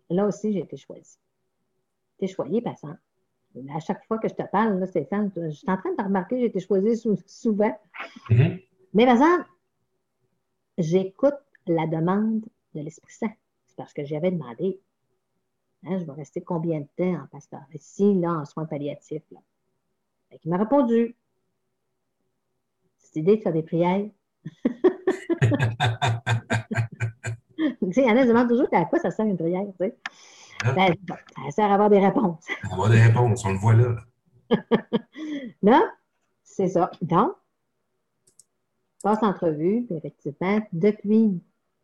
Là 0.09 0.25
aussi, 0.25 0.53
j'ai 0.53 0.59
été 0.59 0.77
choisie. 0.77 1.19
J'ai 2.19 2.25
été 2.25 2.33
choisie, 2.33 2.61
passant. 2.61 2.95
À 3.73 3.79
chaque 3.79 4.05
fois 4.05 4.19
que 4.19 4.27
je 4.27 4.35
te 4.35 4.43
parle, 4.43 4.79
là, 4.79 4.85
Stéphane, 4.85 5.31
je 5.35 5.49
suis 5.49 5.69
en 5.69 5.77
train 5.77 5.93
de 5.93 6.03
remarquer 6.03 6.35
que 6.35 6.41
j'ai 6.41 6.47
été 6.47 6.59
choisie 6.59 6.95
souvent. 7.25 7.77
Mm-hmm. 8.29 8.63
Mais 8.93 9.05
par 9.05 9.15
exemple, 9.15 9.49
j'écoute 10.77 11.35
la 11.67 11.87
demande 11.87 12.45
de 12.73 12.81
l'Esprit 12.81 13.13
Saint. 13.13 13.33
C'est 13.65 13.75
parce 13.75 13.93
que 13.93 14.03
j'avais 14.05 14.31
demandé. 14.31 14.79
Hein, 15.85 15.99
je 15.99 16.05
vais 16.05 16.11
rester 16.13 16.41
combien 16.41 16.81
de 16.81 16.87
temps 16.97 17.23
en 17.23 17.27
pasteur? 17.27 17.61
Ici, 17.73 18.13
là, 18.15 18.33
en 18.33 18.45
soins 18.45 18.65
palliatifs. 18.65 19.23
Là? 19.31 19.39
il 20.43 20.49
m'a 20.49 20.57
répondu. 20.57 21.15
Cette 22.97 23.15
idée 23.15 23.37
de 23.37 23.41
faire 23.41 23.53
des 23.53 23.63
prières. 23.63 24.09
il 27.81 27.97
y 27.97 28.11
en 28.11 28.15
a 28.15 28.15
qui 28.15 28.23
se 28.23 28.27
demandent 28.27 28.49
toujours 28.49 28.67
à 28.71 28.85
quoi 28.85 28.99
ça 28.99 29.09
sert 29.09 29.25
une 29.25 29.37
prière. 29.37 29.65
Ben, 29.79 30.93
ça 31.45 31.51
sert 31.51 31.71
à 31.71 31.73
avoir 31.73 31.89
des 31.89 31.99
réponses. 31.99 32.45
À 32.63 32.73
avoir 32.73 32.89
des 32.89 33.01
réponses, 33.01 33.45
on 33.45 33.53
le 33.53 33.57
voit 33.57 33.73
là. 33.73 33.95
là, 35.63 35.81
c'est 36.43 36.67
ça. 36.67 36.91
Donc, 37.01 37.31
passe 39.01 39.23
entrevue, 39.23 39.87
effectivement, 39.91 40.59
depuis 40.73 41.41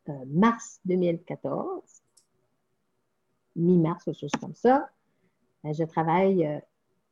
euh, 0.10 0.25
mars 0.28 0.80
2014, 0.86 2.04
mi-mars, 3.55 4.03
quelque 4.03 4.19
chose 4.19 4.31
comme 4.39 4.55
ça, 4.55 4.89
ben, 5.63 5.74
je 5.74 5.83
travaille 5.83 6.45
euh, 6.45 6.59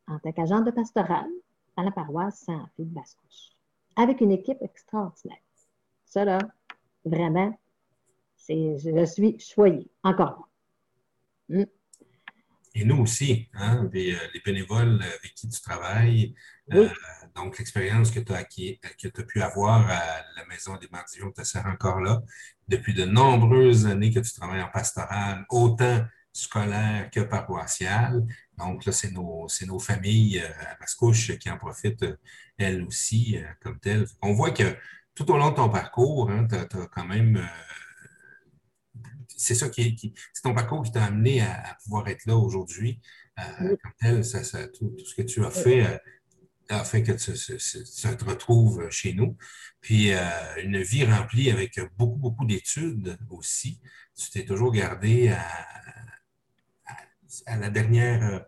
en 0.07 0.19
tant 0.19 0.31
qu'agent 0.31 0.61
de 0.61 0.71
pastoral 0.71 1.27
à 1.75 1.83
la 1.83 1.91
paroisse 1.91 2.39
Saint-Philippe 2.45 2.93
de 2.93 2.95
Bascouche, 2.95 3.51
avec 3.95 4.21
une 4.21 4.31
équipe 4.31 4.61
extraordinaire. 4.61 5.37
Ça, 6.05 6.25
là, 6.25 6.37
vraiment, 7.05 7.57
c'est, 8.35 8.77
je 8.77 9.05
suis 9.05 9.39
choyée, 9.39 9.89
encore. 10.03 10.49
Mm. 11.49 11.63
Et 12.75 12.85
nous 12.85 12.97
aussi, 12.97 13.49
hein, 13.53 13.87
les, 13.93 14.17
bénévoles 14.43 15.01
avec 15.01 15.35
qui 15.35 15.47
tu 15.47 15.61
travailles, 15.61 16.33
euh, 16.73 16.89
donc 17.35 17.59
l'expérience 17.59 18.09
que 18.09 18.19
tu 18.19 18.33
as, 18.33 18.43
que 18.43 19.21
as 19.21 19.23
pu 19.25 19.41
avoir 19.41 19.87
à 19.89 20.23
la 20.35 20.45
Maison 20.47 20.75
des 20.77 20.87
Mardillons 20.91 21.31
te 21.31 21.43
sert 21.43 21.67
encore 21.67 22.01
là. 22.01 22.21
Depuis 22.67 22.95
de 22.95 23.05
nombreuses 23.05 23.85
années 23.85 24.11
que 24.11 24.19
tu 24.19 24.33
travailles 24.33 24.63
en 24.63 24.69
pastoral, 24.69 25.45
autant 25.49 26.03
scolaire 26.33 27.09
que 27.11 27.21
paroissial. 27.21 28.25
Donc 28.57 28.85
là, 28.85 28.91
c'est 28.91 29.11
nos, 29.11 29.47
nos, 29.65 29.79
familles 29.79 30.39
euh, 30.39 30.65
à 30.71 30.77
Mascouche 30.79 31.37
qui 31.37 31.49
en 31.49 31.57
profitent, 31.57 32.03
euh, 32.03 32.17
elles 32.57 32.83
aussi, 32.83 33.37
comme 33.61 33.79
telles. 33.79 34.05
On 34.21 34.33
voit 34.33 34.51
que 34.51 34.75
tout 35.15 35.29
au 35.31 35.37
long 35.37 35.51
de 35.51 35.55
ton 35.55 35.69
parcours, 35.69 36.29
hein, 36.29 36.47
tu 36.49 36.55
as, 36.55 36.87
quand 36.87 37.05
même 37.05 37.39
c'est 39.43 39.55
ça 39.55 39.69
qui, 39.69 40.13
c'est 40.33 40.41
ton 40.41 40.53
parcours 40.53 40.83
qui 40.83 40.91
t'a 40.91 41.03
amené 41.03 41.41
à, 41.41 41.77
pouvoir 41.83 42.07
être 42.07 42.25
là 42.25 42.37
aujourd'hui. 42.37 43.01
Euh, 43.39 43.75
comme 43.81 43.91
tel, 43.99 44.25
ça, 44.25 44.67
tout, 44.67 44.95
ce 45.03 45.15
que 45.15 45.21
tu 45.21 45.43
as 45.43 45.51
fait 45.51 45.85
euh, 45.85 45.97
a 46.69 46.83
fait 46.83 47.03
que 47.03 47.11
tu, 47.11 47.33
te 47.33 48.25
retrouves 48.25 48.89
chez 48.89 49.13
nous. 49.13 49.37
Puis 49.81 50.13
euh, 50.13 50.19
une 50.63 50.81
vie 50.81 51.03
remplie 51.03 51.51
avec 51.51 51.79
beaucoup, 51.97 52.17
beaucoup 52.17 52.45
d'études 52.45 53.17
aussi. 53.29 53.81
Tu 54.15 54.29
t'es 54.29 54.45
toujours 54.45 54.71
gardé 54.71 55.29
à, 55.29 55.43
la 57.47 57.69
dernière 57.69 58.45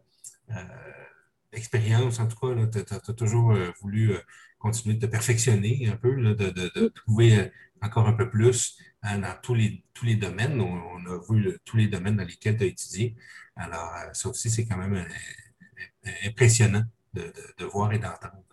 expérience, 1.51 2.19
en 2.19 2.27
tout 2.27 2.37
cas. 2.37 2.83
Tu 2.83 2.93
as, 2.93 3.13
toujours 3.13 3.55
voulu 3.81 4.13
continuer 4.59 4.95
de 4.95 5.05
te 5.05 5.11
perfectionner 5.11 5.87
un 5.91 5.97
peu, 5.97 6.15
de, 6.15 6.87
trouver 6.89 7.51
encore 7.81 8.07
un 8.07 8.13
peu 8.13 8.29
plus 8.29 8.77
hein, 9.03 9.19
dans 9.19 9.35
tous 9.41 9.53
les, 9.53 9.83
tous 9.93 10.05
les 10.05 10.15
domaines. 10.15 10.59
On, 10.59 11.05
a 11.05 11.19
vu 11.29 11.57
tous 11.65 11.77
les 11.77 11.87
domaines 11.87 12.17
dans 12.17 12.25
lesquels 12.25 12.57
tu 12.57 12.63
as 12.63 12.67
étudié. 12.67 13.15
Alors, 13.55 13.93
euh, 13.95 14.13
ça 14.13 14.29
aussi, 14.29 14.49
c'est 14.49 14.65
quand 14.65 14.77
même 14.77 14.95
euh, 14.95 16.07
euh, 16.07 16.27
impressionnant 16.27 16.83
de, 17.13 17.31
voir 17.65 17.93
et 17.93 17.99
d'entendre. 17.99 18.43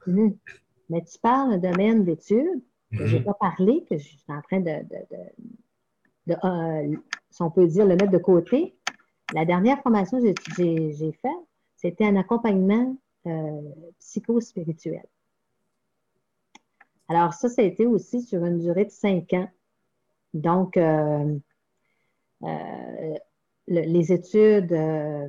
Mais 0.89 1.03
tu 1.03 1.19
parles 1.21 1.61
d'un 1.61 1.73
domaine 1.73 2.05
d'études 2.05 2.63
que 2.91 3.07
je 3.07 3.15
n'ai 3.15 3.21
mhm. 3.21 3.25
pas 3.25 3.35
parlé, 3.35 3.85
que 3.89 3.97
je 3.97 4.05
suis 4.05 4.19
en 4.29 4.43
train 4.43 4.61
de, 4.61 4.73
si 7.31 7.43
on 7.43 7.51
peut 7.51 7.67
dire, 7.67 7.87
le 7.87 7.97
mettre 7.97 8.11
de 8.11 8.19
côté. 8.19 8.77
La 9.33 9.45
dernière 9.45 9.83
formation 9.83 10.21
que 10.21 10.35
j'ai 10.57 11.13
faite, 11.13 11.31
c'était 11.77 12.05
un 12.05 12.17
accompagnement 12.17 12.97
psychospirituel. 13.99 15.05
Alors, 17.09 17.35
ça, 17.35 17.51
ça 17.51 17.61
a 17.61 17.65
été 17.67 17.87
aussi 17.87 18.23
sur 18.23 18.43
une 18.45 18.59
durée 18.59 18.87
de 18.87 18.91
cinq 18.91 19.35
ans. 19.35 19.49
Donc, 20.33 20.79
euh, 20.79 21.39
euh, 22.43 23.15
les 23.69 24.13
études 24.13 24.73
euh, 24.73 25.29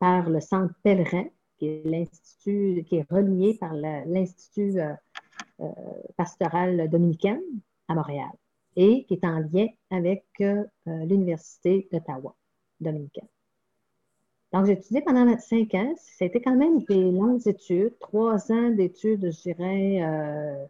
par 0.00 0.28
le 0.28 0.40
Centre 0.40 0.74
Pèlerin, 0.82 1.26
qui 1.58 1.66
est 1.66 1.82
l'institut, 1.84 2.84
qui 2.88 2.96
est 2.96 3.10
relié 3.10 3.56
par 3.60 3.72
l'Institut 3.74 4.80
pastoral 6.16 6.88
dominicain 6.88 7.38
à 7.86 7.94
Montréal 7.94 8.30
et 8.74 9.04
qui 9.04 9.14
est 9.14 9.24
en 9.24 9.38
lien 9.38 9.68
avec 9.90 10.24
l'Université 10.86 11.86
d'Ottawa 11.92 12.34
dominicaine. 12.80 13.28
Donc, 14.52 14.66
j'ai 14.66 14.72
étudié 14.72 15.02
pendant 15.02 15.38
cinq 15.38 15.74
ans. 15.74 15.94
C'était 15.96 16.40
quand 16.40 16.56
même 16.56 16.82
des 16.84 17.10
longues 17.12 17.46
études, 17.46 17.96
trois 18.00 18.50
ans 18.50 18.70
d'études, 18.70 19.30
je 19.30 19.42
dirais, 19.42 20.66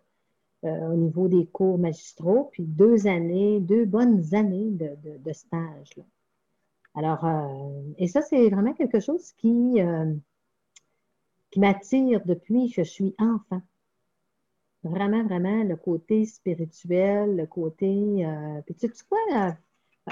euh, 0.63 0.91
au 0.91 0.95
niveau 0.95 1.27
des 1.27 1.47
cours 1.47 1.79
magistraux, 1.79 2.51
puis 2.53 2.65
deux 2.65 3.07
années, 3.07 3.61
deux 3.61 3.87
bonnes 3.87 4.35
années 4.35 4.69
de, 4.71 5.33
stage. 5.33 5.95
Alors, 6.95 7.25
euh, 7.25 7.95
et 7.97 8.09
ça, 8.09 8.21
c'est 8.21 8.51
vraiment 8.51 8.75
quelque 8.75 9.01
chose 9.01 9.33
qui, 9.39 9.81
euh, 9.81 10.13
qui 11.51 11.61
m'attire 11.61 12.21
depuis 12.27 12.69
que 12.71 12.83
je 12.85 12.91
suis 12.91 13.15
enfant. 13.19 13.63
Vraiment, 14.83 15.25
vraiment, 15.25 15.65
le 15.65 15.77
côté 15.77 16.27
spirituel, 16.27 17.37
le 17.37 17.47
côté... 17.47 18.27
puis 18.67 18.75
tu 18.75 18.89
sais 18.89 19.05
quoi, 19.09 19.57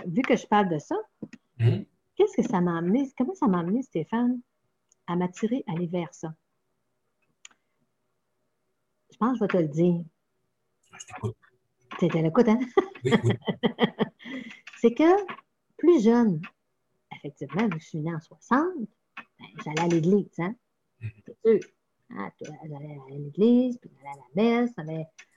vu 0.06 0.22
que 0.22 0.36
je 0.36 0.46
parle 0.46 0.70
de 0.70 0.78
ça, 0.78 0.96
mm-hmm. 1.58 1.86
qu'est-ce 2.16 2.36
que 2.36 2.48
ça 2.48 2.60
m'a 2.60 2.78
amené, 2.78 3.10
comment 3.16 3.34
ça 3.34 3.46
m'a 3.46 3.60
amené, 3.60 3.82
Stéphane, 3.82 4.40
à 5.06 5.16
m'attirer, 5.16 5.64
à 5.66 5.72
aller 5.72 5.86
vers 5.86 6.12
ça? 6.12 6.34
Je 9.10 9.16
pense 9.16 9.32
que 9.32 9.38
je 9.38 9.40
vais 9.44 9.48
te 9.48 9.56
le 9.56 9.68
dire. 9.68 10.04
C'était 11.98 12.22
l'écoute, 12.22 12.48
hein? 12.48 12.58
Oui, 13.04 13.12
c'est 14.80 14.94
que 14.94 15.26
plus 15.76 16.02
jeune, 16.02 16.40
effectivement, 17.16 17.64
vu 17.64 17.70
que 17.70 17.78
je 17.78 17.86
suis 17.86 17.98
née 17.98 18.14
en 18.14 18.20
60, 18.20 18.66
ben, 19.16 19.46
j'allais 19.64 19.80
à 19.80 19.88
l'église, 19.88 20.28
hein? 20.38 20.54
Mm-hmm. 21.00 21.22
C'est 21.26 21.38
sûr. 21.44 21.70
Hein? 22.10 22.30
J'allais 22.40 22.98
à 23.06 23.10
l'église, 23.10 23.78
puis 23.78 23.90
j'allais 23.96 24.10
à 24.10 24.16
la 24.16 24.60
messe, 24.66 24.70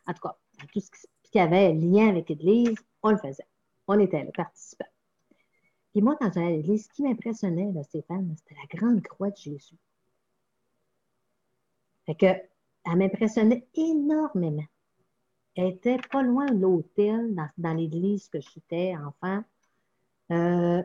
en 0.07 0.13
tout 0.13 0.21
cas, 0.21 0.37
tout 0.71 0.79
ce 0.79 1.29
qui 1.31 1.39
avait 1.39 1.73
lien 1.73 2.09
avec 2.09 2.29
l'église, 2.29 2.75
on 3.03 3.11
le 3.11 3.17
faisait. 3.17 3.47
On 3.87 3.99
était 3.99 4.23
là, 4.23 4.31
participants. 4.31 4.85
Et 5.93 6.01
moi, 6.01 6.15
quand 6.19 6.31
j'allais 6.33 6.47
à 6.47 6.51
l'église, 6.51 6.85
ce 6.85 6.89
qui 6.89 7.03
m'impressionnait, 7.03 7.71
Stéphane, 7.83 8.33
c'était 8.37 8.55
la 8.55 8.79
grande 8.79 9.01
croix 9.01 9.29
de 9.29 9.37
Jésus. 9.37 9.75
Elle 12.07 12.97
m'impressionnait 12.97 13.67
énormément. 13.75 14.65
Elle 15.55 15.67
était 15.67 15.97
pas 16.11 16.21
loin 16.21 16.45
de 16.45 16.59
l'hôtel, 16.59 17.35
dans, 17.57 17.73
l'église 17.73 18.29
que 18.29 18.39
j'étais 18.39 18.95
enfant. 18.95 19.43
Euh, 20.31 20.81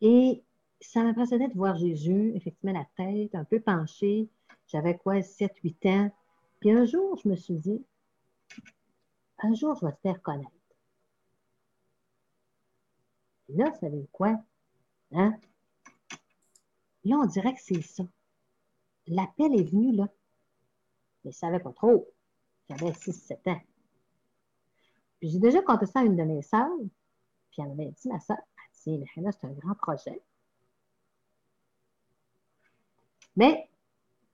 et 0.00 0.42
ça 0.80 1.02
m'impressionnait 1.02 1.48
de 1.48 1.54
voir 1.54 1.76
Jésus, 1.76 2.32
effectivement, 2.34 2.72
la 2.72 2.86
tête 2.96 3.34
un 3.34 3.44
peu 3.44 3.60
penchée. 3.60 4.28
J'avais 4.66 4.96
quoi, 4.96 5.20
7-8 5.20 5.88
ans. 5.88 6.10
Puis 6.60 6.70
un 6.70 6.86
jour, 6.86 7.18
je 7.22 7.28
me 7.28 7.36
suis 7.36 7.54
dit, 7.54 7.84
un 9.42 9.54
jour, 9.54 9.76
je 9.80 9.86
vais 9.86 9.92
te 9.92 10.00
faire 10.00 10.22
connaître. 10.22 10.59
Là, 13.54 13.72
ça 13.80 13.88
veut 13.88 14.06
quoi? 14.12 14.36
Hein? 15.12 15.34
Là, 17.04 17.16
on 17.16 17.26
dirait 17.26 17.54
que 17.54 17.60
c'est 17.60 17.82
ça. 17.82 18.04
L'appel 19.06 19.54
est 19.58 19.70
venu 19.70 19.92
là. 19.96 20.08
Mais 21.24 21.32
je 21.32 21.36
ne 21.36 21.40
savais 21.40 21.60
pas 21.60 21.72
trop. 21.72 22.06
J'avais 22.68 22.90
6-7 22.92 23.50
ans. 23.50 23.60
Puis 25.18 25.30
j'ai 25.30 25.38
déjà 25.38 25.60
conté 25.62 25.86
ça 25.86 26.00
à 26.00 26.04
une 26.04 26.16
de 26.16 26.22
mes 26.22 26.42
sœurs, 26.42 26.68
puis 27.50 27.62
elle 27.62 27.68
m'avait 27.68 27.90
dit, 27.90 28.08
ma 28.08 28.20
sœur, 28.20 28.38
elle 28.86 29.00
mais 29.16 29.22
là, 29.22 29.32
c'est 29.32 29.46
un 29.46 29.52
grand 29.52 29.74
projet. 29.74 30.22
Mais, 33.36 33.68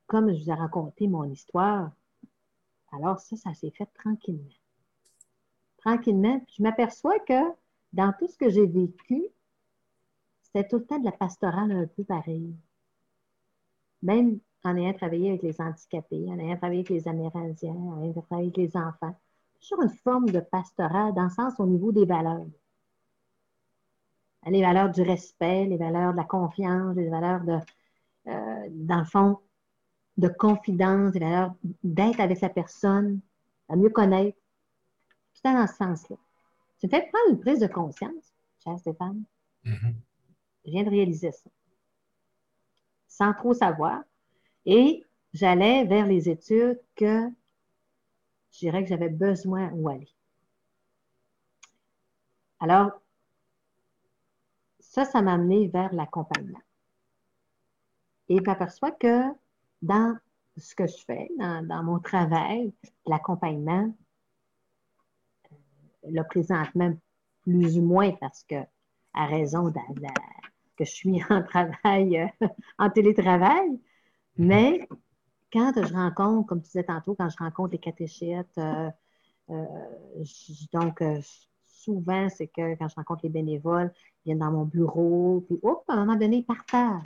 comme 0.07 0.33
je 0.33 0.45
vous 0.45 0.51
ai 0.51 0.55
raconté 0.55 1.09
mon 1.09 1.25
histoire, 1.25 1.91
alors 2.93 3.19
ça, 3.19 3.37
ça 3.37 3.55
s'est 3.55 3.71
fait 3.71 3.87
tranquillement. 3.95 4.49
Tranquillement. 5.79 6.45
je 6.57 6.63
m'aperçois 6.63 7.19
que 7.21 7.35
dans 7.97 8.13
tout 8.19 8.29
ce 8.29 8.37
que 8.37 8.51
j'ai 8.51 8.67
vécu, 8.67 9.25
c'était 10.43 10.69
tout 10.69 10.77
le 10.77 10.85
temps 10.85 10.99
de 10.99 11.07
la 11.07 11.13
pastorale 11.13 11.73
un 11.73 11.87
peu 11.87 12.05
pareil. 12.05 12.55
Même 14.03 14.39
en 14.65 14.77
ayant 14.77 14.93
travaillé 14.93 15.31
avec 15.31 15.43
les 15.43 15.59
handicapés, 15.61 16.27
en 16.29 16.39
ayant 16.39 16.59
travaillé 16.59 16.81
avec 16.81 16.91
les 16.91 17.09
Amérindiens, 17.09 17.73
en 17.73 18.03
ayant 18.03 18.21
travaillé 18.21 18.49
avec 18.49 18.57
les 18.59 18.77
enfants. 18.77 19.19
Toujours 19.61 19.83
une 19.83 19.97
forme 20.05 20.29
de 20.29 20.41
pastorat 20.41 21.11
dans 21.13 21.25
le 21.25 21.31
sens 21.31 21.55
au 21.59 21.65
niveau 21.65 21.91
des 21.91 22.05
valeurs. 22.05 22.47
Les 24.45 24.61
valeurs 24.61 24.91
du 24.91 25.01
respect, 25.01 25.65
les 25.65 25.79
valeurs 25.79 26.13
de 26.13 26.19
la 26.19 26.25
confiance, 26.25 26.95
les 26.95 27.09
valeurs 27.09 27.45
de, 27.45 27.59
euh, 28.29 28.69
dans 28.73 28.99
le 28.99 29.05
fond, 29.07 29.39
de 30.19 30.29
confidence, 30.29 31.15
les 31.15 31.21
valeurs 31.21 31.55
d'être 31.83 32.21
avec 32.21 32.41
la 32.43 32.51
personne, 32.51 33.21
à 33.71 33.77
mieux 33.77 33.91
connaître. 33.91 34.39
Tout 35.35 35.51
dans 35.51 35.67
ce 35.67 35.75
sens-là. 35.75 36.17
C'est 36.79 36.89
peut-être 36.89 37.11
prendre 37.11 37.31
une 37.31 37.41
prise 37.41 37.61
de 37.61 37.67
conscience, 37.67 38.35
cher 38.63 38.79
Stéphane. 38.79 39.23
Mm-hmm. 39.65 39.95
Je 40.65 40.71
viens 40.71 40.85
de 40.85 40.91
réaliser 40.91 41.33
ça. 41.33 41.51
Sans 43.09 43.33
trop 43.33 43.55
savoir, 43.55 44.03
et 44.67 45.05
j'allais 45.33 45.85
vers 45.85 46.07
les 46.07 46.29
études 46.29 46.81
que 46.97 47.31
je 48.51 48.59
dirais 48.59 48.83
que 48.83 48.89
j'avais 48.89 49.09
besoin 49.09 49.71
où 49.73 49.89
aller. 49.89 50.09
Alors, 52.59 52.91
ça, 54.81 55.05
ça 55.05 55.21
m'a 55.23 55.35
amené 55.35 55.69
vers 55.69 55.93
l'accompagnement. 55.93 56.61
Et 58.29 58.39
je 58.39 58.43
m'aperçois 58.43 58.93
que 58.93 59.25
dans 59.83 60.17
ce 60.57 60.75
que 60.75 60.87
je 60.87 60.97
fais, 61.05 61.31
dans, 61.39 61.83
mon 61.83 61.99
travail, 62.01 62.73
l'accompagnement, 63.07 63.95
le 66.11 66.23
présente 66.23 66.75
même 66.75 66.99
plus 67.43 67.79
ou 67.79 67.83
moins 67.83 68.13
parce 68.13 68.45
que, 68.45 68.57
à 69.15 69.27
raison 69.27 69.73
que 70.77 70.85
je 70.85 70.91
suis 70.91 71.23
en 71.31 71.43
travail, 71.43 72.19
euh, 72.43 72.49
en 72.79 72.91
télétravail, 72.91 73.81
mais 74.37 74.87
quand 75.53 75.73
je 75.77 75.95
rencontre, 75.95 76.47
comme 76.47 76.61
tu 76.61 76.67
disais 76.67 76.85
tantôt, 76.85 77.15
quand 77.15 77.29
je 77.31 77.37
rencontre 77.39 77.73
les 77.73 77.79
catéchètes, 77.79 78.59
euh, 78.59 78.91
donc 80.73 81.03
souvent, 81.87 82.29
c'est 82.29 82.49
que 82.49 82.75
quand 82.77 82.89
je 82.89 82.95
rencontre 82.97 83.21
les 83.23 83.31
bénévoles, 83.31 83.93
ils 84.25 84.31
viennent 84.31 84.41
dans 84.41 84.51
mon 84.51 84.65
bureau, 84.65 85.45
puis 85.47 85.59
hop, 85.63 85.85
à 85.89 85.95
un 85.95 86.05
moment 86.05 86.19
donné, 86.19 86.39
ils 86.39 86.45
partagent. 86.45 87.03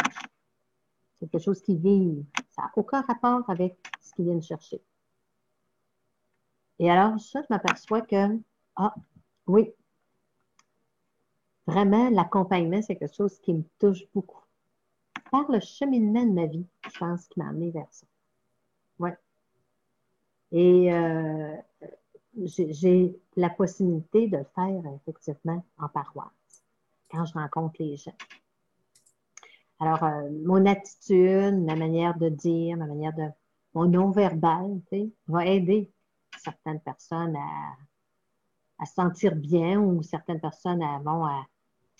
C'est 1.19 1.31
quelque 1.31 1.43
chose 1.43 1.61
qu'ils 1.61 1.79
vivent. 1.79 2.25
Ça 2.49 2.63
n'a 2.63 2.71
aucun 2.77 3.03
rapport 3.03 3.49
avec 3.49 3.77
ce 4.01 4.15
qu'ils 4.15 4.25
viennent 4.25 4.43
chercher. 4.43 4.81
Et 6.79 6.91
alors, 6.91 7.21
ça, 7.21 7.43
je 7.43 7.47
m'aperçois 7.51 8.01
que, 8.01 8.39
ah, 8.83 8.95
oui, 9.47 9.75
vraiment, 11.67 12.09
l'accompagnement, 12.09 12.81
c'est 12.81 12.97
quelque 12.97 13.15
chose 13.15 13.39
qui 13.41 13.53
me 13.53 13.63
touche 13.79 14.05
beaucoup. 14.15 14.43
Par 15.31 15.51
le 15.51 15.61
cheminement 15.61 16.25
de 16.25 16.33
ma 16.33 16.47
vie, 16.47 16.67
je 16.91 16.99
pense, 16.99 17.27
qui 17.29 17.39
m'a 17.39 17.49
amené 17.49 17.71
vers 17.71 17.87
ça. 17.91 18.07
Oui. 18.99 19.11
Et 20.53 20.93
euh, 20.95 21.57
j'ai 22.39 23.21
la 23.37 23.51
possibilité 23.51 24.29
de 24.29 24.39
le 24.39 24.45
faire 24.55 24.83
effectivement 24.97 25.63
en 25.77 25.89
paroisse 25.89 26.65
quand 27.11 27.27
je 27.27 27.35
rencontre 27.35 27.77
les 27.81 27.99
gens. 27.99 28.17
Alors, 29.79 30.03
euh, 30.05 30.31
mon 30.45 30.65
attitude, 30.65 31.63
ma 31.65 31.77
manière 31.77 32.17
de 32.17 32.31
dire, 32.31 32.79
ma 32.79 32.87
manière 32.87 33.15
de. 33.15 33.29
mon 33.75 33.87
non-verbal, 33.87 34.81
tu 34.91 34.97
sais, 34.97 35.13
va 35.29 35.45
aider 35.45 35.93
certaines 36.39 36.81
personnes 36.81 37.37
à, 37.37 37.77
se 38.87 38.95
sentir 38.95 39.35
bien 39.37 39.79
ou 39.81 40.03
certaines 40.03 40.41
personnes 40.41 40.83
à, 40.83 40.99
bon, 40.99 41.25
à, 41.25 41.47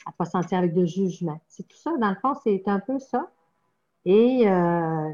à 0.07 0.13
pas 0.13 0.25
sentir 0.25 0.59
avec 0.59 0.75
de 0.75 0.85
jugement. 0.85 1.41
C'est 1.49 1.67
tout 1.67 1.77
ça, 1.77 1.97
dans 1.99 2.11
le 2.11 2.17
fond, 2.17 2.35
c'est 2.43 2.67
un 2.67 2.81
peu 2.81 2.99
ça. 2.99 3.31
Et 4.05 4.49
euh, 4.49 5.13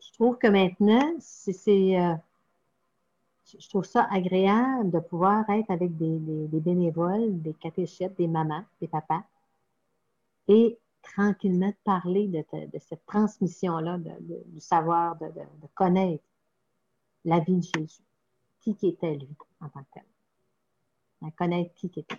je 0.00 0.12
trouve 0.12 0.38
que 0.38 0.46
maintenant, 0.46 1.14
c'est. 1.18 2.00
Euh, 2.00 2.14
je 3.58 3.68
trouve 3.68 3.84
ça 3.84 4.08
agréable 4.10 4.90
de 4.90 4.98
pouvoir 4.98 5.48
être 5.50 5.70
avec 5.70 5.96
des, 5.96 6.18
bénévoles, 6.60 7.40
des 7.42 7.54
catéchètes, 7.54 8.16
des 8.18 8.26
mamans, 8.26 8.64
des 8.80 8.88
papas, 8.88 9.22
et 10.48 10.76
tranquillement 11.00 11.68
de 11.68 11.76
parler 11.84 12.26
de, 12.26 12.78
cette 12.80 13.06
transmission-là, 13.06 13.98
du 13.98 14.60
savoir, 14.60 15.16
de, 15.16 15.30
connaître 15.76 16.24
la 17.24 17.38
vie 17.38 17.58
de 17.58 17.62
Jésus. 17.62 18.02
Qui 18.60 18.76
était 18.82 19.14
lui 19.14 19.28
en 19.60 19.68
tant 19.68 19.80
que 19.80 19.94
tel. 19.94 20.02
Connaître 21.30 21.74
qui, 21.74 21.90
qui 21.90 22.00
était. 22.00 22.16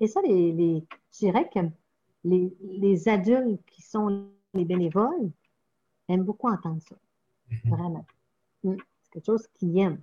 Et 0.00 0.06
ça, 0.06 0.20
les, 0.22 0.84
je 1.12 1.18
dirais 1.18 1.48
que 1.48 1.60
les, 2.24 3.08
adultes 3.08 3.64
qui 3.66 3.82
sont 3.82 4.28
les 4.54 4.64
bénévoles 4.64 5.30
aiment 6.08 6.24
beaucoup 6.24 6.48
entendre 6.48 6.82
ça. 6.82 6.96
Mm-hmm. 7.50 7.70
Vraiment. 7.70 8.06
Mm. 8.64 8.76
C'est 9.02 9.10
quelque 9.12 9.26
chose 9.26 9.46
qu'ils 9.54 9.78
aiment. 9.78 10.02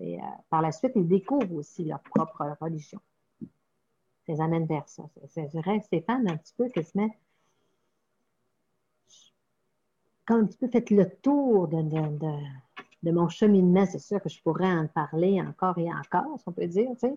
Euh, 0.00 0.16
par 0.50 0.60
la 0.60 0.72
suite, 0.72 0.92
ils 0.96 1.06
découvrent 1.06 1.54
aussi 1.54 1.84
leur 1.84 2.00
propre 2.00 2.56
religion 2.60 3.00
ça 4.26 4.32
les 4.32 4.40
amène 4.40 4.66
vers 4.66 4.88
ça. 4.88 5.04
Je 5.36 5.46
dirais, 5.48 5.80
Stéphane, 5.80 6.28
un 6.30 6.36
petit 6.36 6.54
peu, 6.56 6.68
que 6.68 6.82
se 6.82 6.96
met 6.96 7.10
quand 10.26 10.36
un 10.36 10.46
petit 10.46 10.56
peu 10.56 10.68
fait 10.68 10.88
le 10.90 11.10
tour 11.16 11.68
de, 11.68 11.82
de, 11.82 12.73
mon 13.10 13.28
cheminement, 13.28 13.86
c'est 13.86 13.98
sûr 13.98 14.20
que 14.22 14.28
je 14.28 14.40
pourrais 14.42 14.70
en 14.70 14.86
parler 14.86 15.40
encore 15.40 15.78
et 15.78 15.92
encore, 15.92 16.38
si 16.38 16.44
on 16.48 16.52
peut 16.52 16.66
dire, 16.66 16.90
tu 16.92 17.08
sais. 17.08 17.14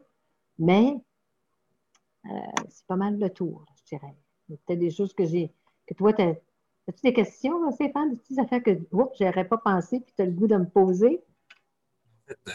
Mais 0.59 0.95
euh, 2.25 2.29
c'est 2.69 2.85
pas 2.87 2.95
mal 2.95 3.17
le 3.19 3.29
tour, 3.29 3.65
je 3.75 3.95
dirais. 3.95 4.15
Peut-être 4.47 4.79
des 4.79 4.91
choses 4.91 5.13
que 5.13 5.25
j'ai, 5.25 5.53
que 5.85 5.93
toi, 5.93 6.13
tu 6.13 6.21
as, 6.21 6.35
as-tu 6.87 7.01
des 7.03 7.13
questions, 7.13 7.71
Stéphane, 7.71 8.11
des 8.11 8.17
petites 8.17 8.39
affaires 8.39 8.63
que, 8.63 8.79
oups, 8.91 9.19
n'aurais 9.19 9.47
pas 9.47 9.57
pensé, 9.57 9.99
puis 9.99 10.13
tu 10.15 10.21
as 10.21 10.25
le 10.25 10.31
goût 10.31 10.47
de 10.47 10.57
me 10.57 10.67
poser? 10.67 11.23
Euh, 12.29 12.51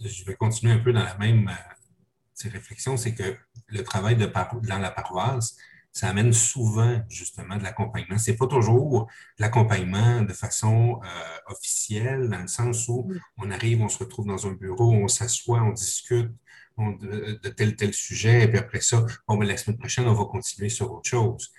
je 0.00 0.24
vais 0.24 0.34
continuer 0.34 0.72
un 0.72 0.78
peu 0.78 0.92
dans 0.92 1.04
la 1.04 1.16
même 1.18 1.48
euh, 1.48 2.50
réflexion, 2.50 2.96
c'est 2.96 3.14
que 3.14 3.36
le 3.66 3.82
travail 3.82 4.16
de 4.16 4.26
dans 4.26 4.78
la 4.78 4.90
paroisse, 4.90 5.56
ça 5.92 6.08
amène 6.08 6.32
souvent 6.32 7.02
justement 7.08 7.56
de 7.56 7.62
l'accompagnement. 7.62 8.18
C'est 8.18 8.36
pas 8.36 8.46
toujours 8.46 9.08
l'accompagnement 9.38 10.22
de 10.22 10.32
façon 10.32 11.00
euh, 11.02 11.52
officielle, 11.52 12.28
dans 12.28 12.40
le 12.40 12.48
sens 12.48 12.88
où 12.88 13.12
on 13.38 13.50
arrive, 13.50 13.82
on 13.82 13.88
se 13.88 13.98
retrouve 13.98 14.26
dans 14.26 14.46
un 14.46 14.52
bureau, 14.52 14.92
on 14.92 15.08
s'assoit, 15.08 15.62
on 15.62 15.72
discute 15.72 16.30
de, 16.78 17.48
tel 17.50 17.76
tel 17.76 17.92
sujet, 17.92 18.44
et 18.44 18.48
puis 18.48 18.58
après 18.58 18.80
ça, 18.80 19.04
bon, 19.28 19.36
ben, 19.36 19.46
la 19.46 19.56
semaine 19.56 19.78
prochaine, 19.78 20.06
on 20.06 20.14
va 20.14 20.24
continuer 20.24 20.68
sur 20.68 20.90
autre 20.92 21.08
chose. 21.08 21.52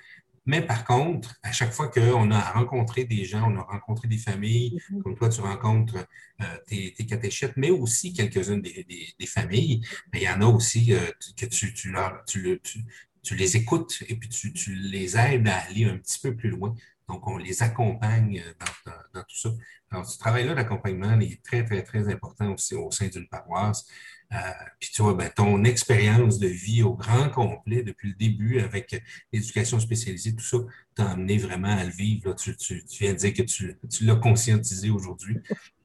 Mais 0.47 0.65
par 0.65 0.85
contre, 0.85 1.35
à 1.43 1.51
chaque 1.51 1.71
fois 1.71 1.89
qu'on 1.89 2.31
a 2.31 2.39
rencontré 2.39 3.03
des 3.03 3.25
gens, 3.25 3.51
on 3.51 3.57
a 3.57 3.61
rencontré 3.61 4.07
des 4.07 4.17
familles, 4.17 4.79
mm-hmm. 4.91 5.01
comme 5.03 5.15
toi, 5.15 5.29
tu 5.29 5.41
rencontres 5.41 6.07
euh, 6.41 6.57
tes, 6.65 6.93
catéchètes, 7.05 7.53
mais 7.57 7.69
aussi 7.69 8.11
quelques-unes 8.13 8.61
des, 8.61 9.27
familles, 9.27 9.81
mais 10.11 10.21
il 10.21 10.23
y 10.23 10.29
en 10.29 10.41
a 10.41 10.45
aussi 10.45 10.93
euh, 10.93 11.11
que 11.37 11.45
tu, 11.45 11.73
tu, 11.73 11.93
tu, 12.25 12.85
les 13.31 13.57
écoutes 13.57 14.03
et 14.07 14.15
puis 14.15 14.29
tu, 14.29 14.75
les 14.75 15.17
aides 15.17 15.47
à 15.47 15.57
aller 15.57 15.86
un 15.86 15.97
petit 15.97 16.19
peu 16.19 16.36
plus 16.36 16.49
loin. 16.49 16.75
Donc, 17.07 17.27
on 17.27 17.38
les 17.38 17.62
accompagne 17.62 18.43
dans, 18.86 18.91
dans 19.13 19.23
tout 19.23 19.38
ça. 19.38 19.49
Alors, 19.91 20.05
ce 20.05 20.17
travail-là 20.17 20.55
d'accompagnement 20.55 21.19
est 21.19 21.43
très, 21.43 21.65
très, 21.65 21.84
très 21.84 22.07
important 22.07 22.53
aussi 22.53 22.75
au 22.75 22.89
sein 22.91 23.07
d'une 23.07 23.27
paroisse. 23.27 23.86
Euh, 24.34 24.38
puis 24.79 24.89
tu 24.93 25.01
vois, 25.01 25.13
ben, 25.13 25.29
ton 25.29 25.65
expérience 25.65 26.39
de 26.39 26.47
vie 26.47 26.84
au 26.84 26.93
grand 26.93 27.29
complet 27.29 27.84
depuis 27.84 28.10
le 28.10 28.15
début 28.15 28.60
avec 28.60 29.03
l'éducation 29.34 29.79
spécialisée, 29.79 30.34
tout 30.34 30.43
ça 30.43 30.57
t'a 30.95 31.10
amené 31.10 31.38
vraiment 31.38 31.75
à 31.75 31.84
le 31.84 31.91
vivre. 31.91 32.34
Tu, 32.36 32.55
viens 32.99 33.12
de 33.12 33.17
dire 33.17 33.34
que 33.34 33.41
tu, 33.41 33.75
l'as 34.05 34.15
conscientisé 34.15 34.89
aujourd'hui, 34.89 35.38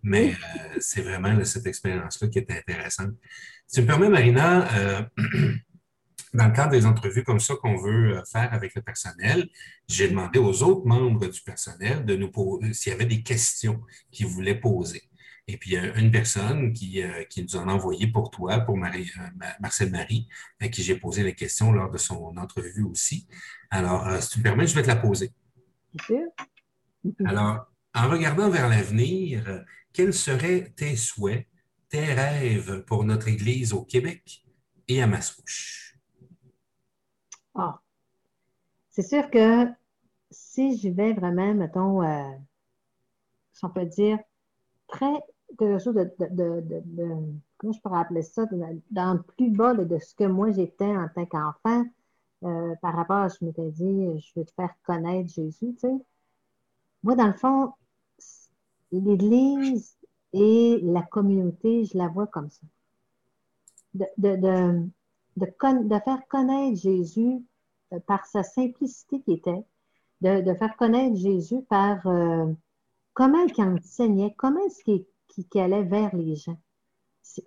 mais 0.05 0.33
euh, 0.35 0.77
c'est 0.79 1.03
vraiment 1.03 1.45
cette 1.45 1.67
expérience-là 1.67 2.29
qui 2.29 2.39
est 2.39 2.51
intéressante. 2.53 3.15
Si 3.67 3.77
tu 3.77 3.83
me 3.83 3.87
permets, 3.89 4.09
Marina, 4.09 4.73
euh, 4.77 5.03
dans 6.37 6.47
le 6.47 6.53
cadre 6.53 6.71
des 6.71 6.87
entrevues 6.87 7.25
comme 7.25 7.41
ça 7.41 7.55
qu'on 7.57 7.77
veut 7.77 8.23
faire 8.31 8.53
avec 8.53 8.75
le 8.75 8.83
personnel, 8.83 9.49
j'ai 9.89 10.09
demandé 10.09 10.39
aux 10.39 10.63
autres 10.63 10.87
membres 10.87 11.27
du 11.27 11.41
personnel 11.41 12.05
de 12.05 12.15
nous 12.17 12.31
poser 12.31 12.75
s'il 12.75 12.93
y 12.93 12.95
avait 12.95 13.07
des 13.07 13.23
questions 13.23 13.81
qu'ils 14.11 14.27
voulaient 14.27 14.61
poser. 14.61 15.03
Et 15.49 15.57
puis, 15.59 15.71
il 15.71 15.73
y 15.75 15.77
a 15.77 15.97
une 15.97 16.11
personne 16.11 16.73
qui, 16.73 17.03
euh, 17.03 17.23
qui 17.25 17.43
nous 17.43 17.57
en 17.57 17.69
a 17.69 17.73
envoyé 17.73 18.09
pour 18.09 18.31
toi, 18.31 18.61
pour 18.61 18.77
Marie, 18.77 19.11
euh, 19.19 19.47
Marcel 19.61 19.91
Marie, 19.91 20.29
à 20.61 20.69
qui 20.69 20.83
j'ai 20.83 20.97
posé 20.97 21.23
la 21.23 21.33
question 21.33 21.71
lors 21.71 21.91
de 21.91 21.99
son 21.99 22.37
entrevue 22.37 22.83
aussi. 22.83 23.29
Alors, 23.71 24.09
euh, 24.09 24.21
si 24.21 24.31
tu 24.31 24.39
me 24.41 24.43
permets, 24.43 24.67
je 24.67 24.75
vais 24.75 24.83
te 24.83 24.89
la 24.89 24.97
poser. 24.97 25.33
Sûr. 26.05 26.27
Alors, 27.25 27.71
en 27.95 28.11
regardant 28.11 28.51
vers 28.51 28.69
l'avenir, 28.69 29.65
quels 29.93 30.13
seraient 30.13 30.73
tes 30.77 30.97
souhaits, 30.97 31.47
tes 31.89 32.13
rêves 32.13 32.83
pour 32.85 33.05
notre 33.05 33.29
Église 33.29 33.73
au 33.73 33.85
Québec 33.85 34.45
et 34.89 35.01
à 35.01 35.07
Mascouche? 35.07 35.96
Ah, 37.57 37.81
c'est 38.91 39.03
sûr 39.03 39.31
que 39.31 39.67
si 40.31 40.77
je 40.79 40.89
vais 40.89 41.13
vraiment, 41.15 41.55
mettons, 41.55 42.03
si 43.53 43.65
on 43.65 43.71
peut 43.71 43.87
dire, 43.87 44.19
très 44.89 45.23
quelque 45.59 45.79
chose 45.79 45.95
de, 45.95 46.11
comment 47.57 47.73
je 47.73 47.81
pourrais 47.81 48.01
appeler 48.01 48.23
ça, 48.23 48.45
dans 48.91 49.15
le 49.15 49.23
plus 49.23 49.51
bas 49.51 49.75
de, 49.75 49.99
ce 49.99 50.15
que 50.15 50.25
moi 50.25 50.51
j'étais 50.51 50.97
en 50.97 51.09
tant 51.09 51.27
qu'enfant, 51.27 51.85
euh, 52.45 52.75
par 52.83 52.95
rapport 52.95 53.17
à 53.17 53.29
ce 53.29 53.39
que 53.39 53.47
je 53.47 53.47
m'étais 53.47 53.71
dit, 53.71 54.21
je 54.21 54.39
veux 54.41 54.45
te 54.45 54.53
faire 54.53 54.75
connaître 54.85 55.31
Jésus, 55.31 55.75
tu 55.75 55.79
sais. 55.79 55.95
Moi, 57.03 57.15
dans 57.15 57.27
le 57.29 57.33
fond, 57.33 57.73
l'Église 58.93 59.97
et 60.33 60.81
la 60.83 61.03
communauté, 61.03 61.85
je 61.85 61.97
la 61.97 62.09
vois 62.09 62.27
comme 62.27 62.51
ça. 62.51 62.67
De, 63.95 64.89
de 65.37 65.99
faire 65.99 66.27
connaître 66.29 66.81
Jésus 66.81 67.45
euh, 67.93 68.01
par 68.01 68.27
sa 68.27 68.43
simplicité 68.43 69.21
qui 69.21 69.33
était, 69.33 69.65
de, 70.23 70.55
faire 70.55 70.77
connaître 70.77 71.17
Jésus 71.17 71.63
par 71.69 72.07
euh, 72.07 72.53
comment 73.15 73.45
il 73.45 73.63
enseignait, 73.63 74.35
comment 74.37 74.65
est-ce 74.67 75.59
allait 75.59 75.83
vers 75.83 76.15
les 76.17 76.37
gens. 76.37 76.59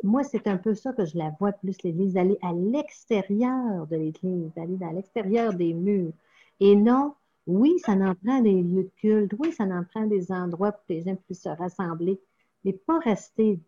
Moi, 0.03 0.23
c'est 0.23 0.47
un 0.47 0.57
peu 0.57 0.75
ça 0.75 0.93
que 0.93 1.05
je 1.05 1.17
la 1.17 1.31
vois 1.39 1.53
plus, 1.53 1.81
l'Église, 1.83 2.17
aller 2.17 2.37
à 2.41 2.53
l'extérieur 2.53 3.87
de 3.87 3.95
l'Église, 3.95 4.51
aller 4.57 4.77
à 4.83 4.91
l'extérieur 4.91 5.53
des 5.53 5.73
murs. 5.73 6.13
Et 6.59 6.75
non, 6.75 7.15
oui, 7.47 7.79
ça 7.79 7.93
en 7.93 8.13
prend 8.15 8.41
des 8.41 8.61
lieux 8.61 8.83
de 8.83 8.91
culte, 8.97 9.33
oui, 9.39 9.51
ça 9.53 9.63
en 9.63 9.83
prend 9.83 10.05
des 10.05 10.31
endroits 10.31 10.73
pour 10.73 10.85
que 10.85 10.93
les 10.93 11.01
gens 11.01 11.15
puissent 11.15 11.43
se 11.43 11.49
rassembler, 11.49 12.19
mais 12.63 12.73
pas 12.73 12.99
rester 12.99 13.59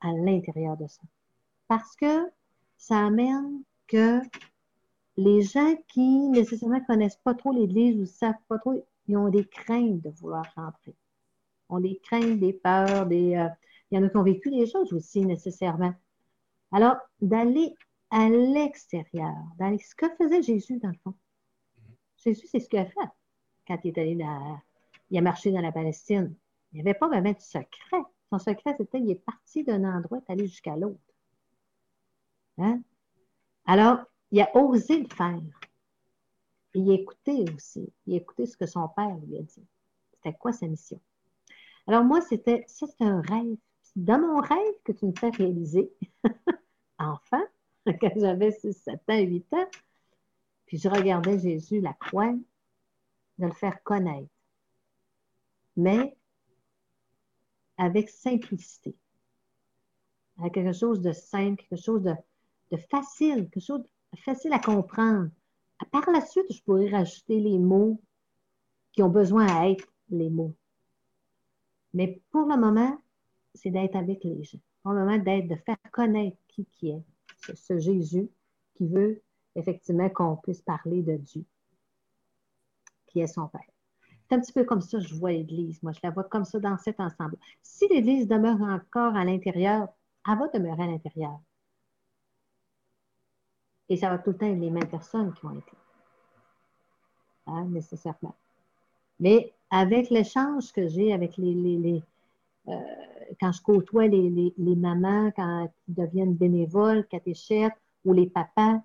à 0.00 0.12
l'intérieur 0.12 0.76
de 0.76 0.86
ça. 0.86 1.02
Parce 1.66 1.96
que 1.96 2.30
ça 2.76 3.06
amène 3.06 3.62
que 3.86 4.20
les 5.16 5.42
gens 5.42 5.74
qui 5.88 6.28
nécessairement 6.28 6.80
connaissent 6.80 7.20
pas 7.22 7.34
trop 7.34 7.52
l'Église 7.52 8.00
ou 8.00 8.06
savent 8.06 8.34
pas 8.48 8.58
trop, 8.58 8.84
ils 9.06 9.16
ont 9.16 9.28
des 9.28 9.44
craintes 9.44 10.00
de 10.00 10.10
vouloir 10.10 10.44
rentrer. 10.56 10.94
Ont 11.68 11.80
des 11.80 11.98
craintes, 12.02 12.38
des 12.40 12.52
peurs, 12.52 13.06
des, 13.06 13.36
euh, 13.36 13.48
il 13.90 13.98
y 13.98 13.98
en 13.98 14.04
a 14.04 14.08
qui 14.08 14.16
ont 14.16 14.22
vécu 14.22 14.50
des 14.50 14.66
choses 14.66 14.92
aussi 14.92 15.24
nécessairement. 15.24 15.94
Alors, 16.72 16.96
d'aller 17.20 17.74
à 18.10 18.28
l'extérieur, 18.28 19.34
dans 19.58 19.76
ce 19.78 19.94
que 19.94 20.08
faisait 20.16 20.42
Jésus 20.42 20.78
dans 20.78 20.88
le 20.88 20.98
fond. 21.02 21.14
Jésus, 22.16 22.46
c'est 22.46 22.60
ce 22.60 22.68
qu'il 22.68 22.78
a 22.78 22.86
fait 22.86 23.08
quand 23.66 23.78
il 23.84 23.88
est 23.88 23.98
allé 23.98 24.14
dans, 24.14 24.58
il 25.10 25.18
a 25.18 25.20
marché 25.20 25.52
dans 25.52 25.60
la 25.60 25.72
Palestine. 25.72 26.34
Il 26.72 26.76
n'y 26.76 26.80
avait 26.80 26.98
pas 26.98 27.08
vraiment 27.08 27.32
de 27.32 27.40
secret. 27.40 28.02
Son 28.30 28.38
secret, 28.38 28.74
c'était 28.76 29.00
qu'il 29.00 29.10
est 29.10 29.24
parti 29.24 29.64
d'un 29.64 29.84
endroit 29.84 30.18
et 30.18 30.22
est 30.28 30.32
allé 30.32 30.46
jusqu'à 30.46 30.76
l'autre. 30.76 31.13
Hein? 32.58 32.80
Alors, 33.66 34.04
il 34.30 34.40
a 34.40 34.56
osé 34.56 35.00
le 35.00 35.08
faire. 35.08 35.40
il 36.74 36.90
a 36.90 36.94
écouté 36.94 37.44
aussi. 37.54 37.92
Il 38.06 38.14
a 38.14 38.16
écouté 38.18 38.46
ce 38.46 38.56
que 38.56 38.66
son 38.66 38.88
père 38.88 39.16
lui 39.26 39.38
a 39.38 39.42
dit. 39.42 39.66
C'était 40.12 40.34
quoi 40.34 40.52
sa 40.52 40.66
mission? 40.66 41.00
Alors, 41.86 42.04
moi, 42.04 42.20
c'était, 42.20 42.64
ça, 42.66 42.86
c'était 42.86 43.04
un 43.04 43.20
rêve. 43.20 43.56
Dans 43.96 44.18
mon 44.18 44.40
rêve 44.40 44.74
que 44.84 44.92
tu 44.92 45.06
me 45.06 45.12
fais 45.12 45.30
réaliser, 45.30 45.92
enfant, 46.98 47.42
quand 47.86 48.12
j'avais 48.16 48.50
6, 48.50 48.72
7 48.72 49.00
ans, 49.08 49.20
8 49.20 49.54
ans, 49.54 49.68
puis 50.66 50.78
je 50.78 50.88
regardais 50.88 51.38
Jésus, 51.38 51.80
la 51.80 51.92
croix, 51.92 52.32
de 53.38 53.46
le 53.46 53.52
faire 53.52 53.82
connaître. 53.82 54.30
Mais 55.76 56.16
avec 57.76 58.08
simplicité. 58.08 58.96
Avec 60.38 60.54
quelque 60.54 60.72
chose 60.72 61.00
de 61.00 61.12
simple, 61.12 61.62
quelque 61.68 61.80
chose 61.80 62.02
de, 62.02 62.14
de 62.70 62.76
facile, 62.76 63.48
quelque 63.50 63.64
chose 63.64 63.82
de 63.82 64.18
facile 64.20 64.52
à 64.52 64.58
comprendre. 64.58 65.30
Par 65.90 66.08
la 66.10 66.20
suite, 66.20 66.46
je 66.50 66.62
pourrais 66.62 66.88
rajouter 66.88 67.40
les 67.40 67.58
mots 67.58 68.00
qui 68.92 69.02
ont 69.02 69.08
besoin 69.08 69.46
à 69.46 69.68
être 69.68 69.86
les 70.08 70.30
mots. 70.30 70.54
Mais 71.92 72.20
pour 72.30 72.46
le 72.46 72.56
moment, 72.56 72.98
c'est 73.54 73.70
d'être 73.70 73.96
avec 73.96 74.24
les 74.24 74.42
gens. 74.42 74.58
Pour 74.82 74.92
le 74.92 75.00
moment, 75.00 75.18
d'être, 75.18 75.48
de 75.48 75.56
faire 75.56 75.76
connaître 75.92 76.36
qui 76.48 76.66
qui 76.66 76.90
est, 76.90 77.02
ce, 77.54 77.78
Jésus 77.78 78.28
qui 78.74 78.86
veut 78.86 79.22
effectivement 79.54 80.08
qu'on 80.10 80.36
puisse 80.36 80.62
parler 80.62 81.02
de 81.02 81.16
Dieu, 81.16 81.44
qui 83.06 83.20
est 83.20 83.26
son 83.26 83.48
Père. 83.48 83.62
C'est 84.28 84.36
un 84.36 84.40
petit 84.40 84.52
peu 84.52 84.64
comme 84.64 84.80
ça 84.80 84.98
que 84.98 85.04
je 85.04 85.14
vois 85.14 85.32
l'Église. 85.32 85.82
Moi, 85.82 85.92
je 85.92 86.00
la 86.02 86.10
vois 86.10 86.24
comme 86.24 86.44
ça 86.44 86.58
dans 86.58 86.78
cet 86.78 86.98
ensemble. 86.98 87.36
Si 87.62 87.86
l'Église 87.88 88.26
demeure 88.26 88.60
encore 88.62 89.14
à 89.14 89.24
l'intérieur, 89.24 89.88
elle 90.26 90.38
va 90.38 90.48
demeurer 90.48 90.82
à 90.82 90.86
l'intérieur. 90.86 91.38
Et 93.88 93.96
ça 93.96 94.10
va 94.10 94.18
tout 94.18 94.30
le 94.30 94.36
temps 94.36 94.46
être 94.46 94.58
les 94.58 94.70
mêmes 94.70 94.88
personnes 94.88 95.32
qui 95.34 95.42
vont 95.42 95.56
être 95.56 95.72
là. 95.72 95.78
Hein, 97.46 97.64
nécessairement. 97.66 98.34
Mais 99.20 99.52
avec 99.70 100.10
l'échange 100.10 100.72
que 100.72 100.88
j'ai 100.88 101.12
avec 101.12 101.36
les, 101.36 101.54
les, 101.54 102.02
euh, 102.68 102.72
quand 103.40 103.52
je 103.52 103.62
côtoie 103.62 104.06
les, 104.06 104.54
les, 104.56 104.76
mamans 104.76 105.30
quand 105.36 105.70
ils 105.88 105.94
deviennent 105.94 106.34
bénévoles, 106.34 107.06
catéchètes, 107.06 107.74
ou 108.04 108.12
les 108.12 108.26
papas, 108.26 108.80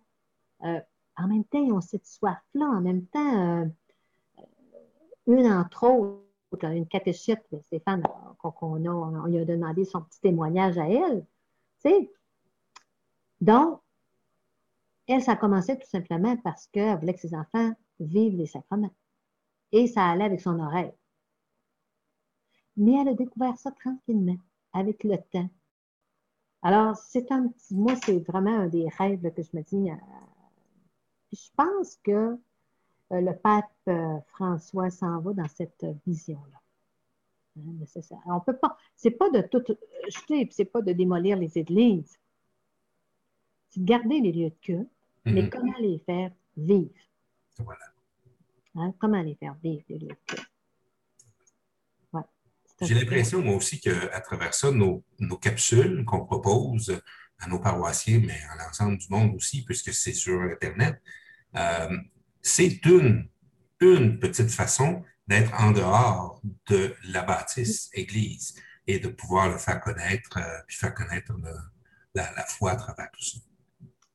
euh, 0.63 0.79
en 1.17 1.27
même 1.27 1.43
temps, 1.43 1.63
ils 1.63 1.71
ont 1.71 1.81
cette 1.81 2.05
soif-là. 2.05 2.65
En 2.65 2.81
même 2.81 3.05
temps, 3.05 3.61
euh, 3.61 3.65
une 5.27 5.51
entre 5.51 5.83
autres, 5.85 6.63
une 6.63 6.87
catéchète, 6.87 7.45
Stéphane, 7.65 8.03
qu'on 8.41 8.85
a, 8.85 8.89
on 8.89 9.25
lui 9.25 9.37
a 9.37 9.45
demandé 9.45 9.85
son 9.85 10.01
petit 10.01 10.21
témoignage 10.21 10.77
à 10.77 10.87
elle. 10.87 11.25
sais. 11.79 12.09
Donc, 13.41 13.81
elle, 15.09 15.21
ça 15.21 15.33
a 15.33 15.35
commencé 15.35 15.77
tout 15.77 15.87
simplement 15.87 16.37
parce 16.37 16.67
qu'elle 16.67 16.97
voulait 16.99 17.13
que 17.13 17.19
ses 17.19 17.35
enfants 17.35 17.71
vivent 17.99 18.37
les 18.37 18.45
sacrements. 18.45 18.93
Et 19.71 19.87
ça 19.87 20.05
allait 20.05 20.25
avec 20.25 20.41
son 20.41 20.59
oreille. 20.59 20.93
Mais 22.77 22.93
elle 23.01 23.09
a 23.09 23.13
découvert 23.13 23.57
ça 23.57 23.71
tranquillement, 23.71 24.37
avec 24.73 25.03
le 25.03 25.17
temps. 25.17 25.49
Alors, 26.61 26.95
c'est 26.97 27.31
un 27.31 27.47
petit, 27.47 27.75
moi, 27.75 27.95
c'est 28.03 28.19
vraiment 28.19 28.55
un 28.55 28.67
des 28.67 28.87
rêves 28.97 29.33
que 29.33 29.43
je 29.43 29.49
me 29.53 29.63
dis. 29.63 29.89
Euh, 29.89 29.95
je 31.31 31.49
pense 31.55 31.97
que 32.03 32.11
euh, 32.11 32.37
le 33.21 33.35
pape 33.35 33.71
euh, 33.87 34.19
François 34.27 34.89
s'en 34.89 35.19
va 35.21 35.33
dans 35.33 35.47
cette 35.47 35.85
vision-là. 36.05 36.59
Hein, 37.57 38.17
On 38.25 38.39
peut 38.39 38.57
pas, 38.57 38.77
c'est 38.95 39.11
pas 39.11 39.29
de 39.29 39.41
tout 39.41 39.63
jeter, 40.07 40.47
c'est 40.51 40.65
pas 40.65 40.81
de 40.81 40.93
démolir 40.93 41.37
les 41.37 41.57
églises. 41.57 42.17
C'est 43.69 43.81
de 43.81 43.85
garder 43.85 44.19
les 44.21 44.31
lieux 44.31 44.49
de 44.49 44.55
culte, 44.61 44.89
mais 45.25 45.41
mm-hmm. 45.43 45.49
comment 45.49 45.77
les 45.79 45.99
faire 46.05 46.31
vivre? 46.57 46.89
Voilà. 47.59 47.85
Hein, 48.75 48.93
comment 48.99 49.21
les 49.21 49.35
faire 49.35 49.55
vivre, 49.61 49.83
les 49.89 50.07
culte? 50.25 50.49
J'ai 52.81 52.93
l'impression, 52.93 53.41
moi 53.41 53.55
aussi, 53.55 53.79
qu'à 53.79 54.21
travers 54.21 54.53
ça, 54.53 54.71
nos, 54.71 55.03
capsules 55.41 56.05
qu'on 56.05 56.25
propose 56.25 57.01
à 57.39 57.47
nos 57.47 57.59
paroissiens, 57.59 58.21
mais 58.25 58.39
à 58.51 58.63
l'ensemble 58.63 58.97
du 58.97 59.07
monde 59.09 59.35
aussi, 59.35 59.63
puisque 59.63 59.93
c'est 59.93 60.13
sur 60.13 60.41
Internet, 60.41 61.01
euh, 61.55 61.97
c'est 62.41 62.85
une, 62.85 63.29
une 63.81 64.19
petite 64.19 64.49
façon 64.49 65.03
d'être 65.27 65.53
en 65.59 65.71
dehors 65.71 66.41
de 66.67 66.95
la 67.09 67.23
bâtisse 67.23 67.89
Église 67.93 68.55
et 68.87 68.99
de 68.99 69.09
pouvoir 69.09 69.49
le 69.49 69.57
faire 69.57 69.81
connaître, 69.81 70.37
euh, 70.37 70.59
puis 70.65 70.77
faire 70.77 70.93
connaître 70.93 71.33
la, 72.15 72.31
la, 72.31 72.45
foi 72.45 72.71
à 72.71 72.75
travers 72.75 73.11
tout 73.11 73.23
ça. 73.23 73.37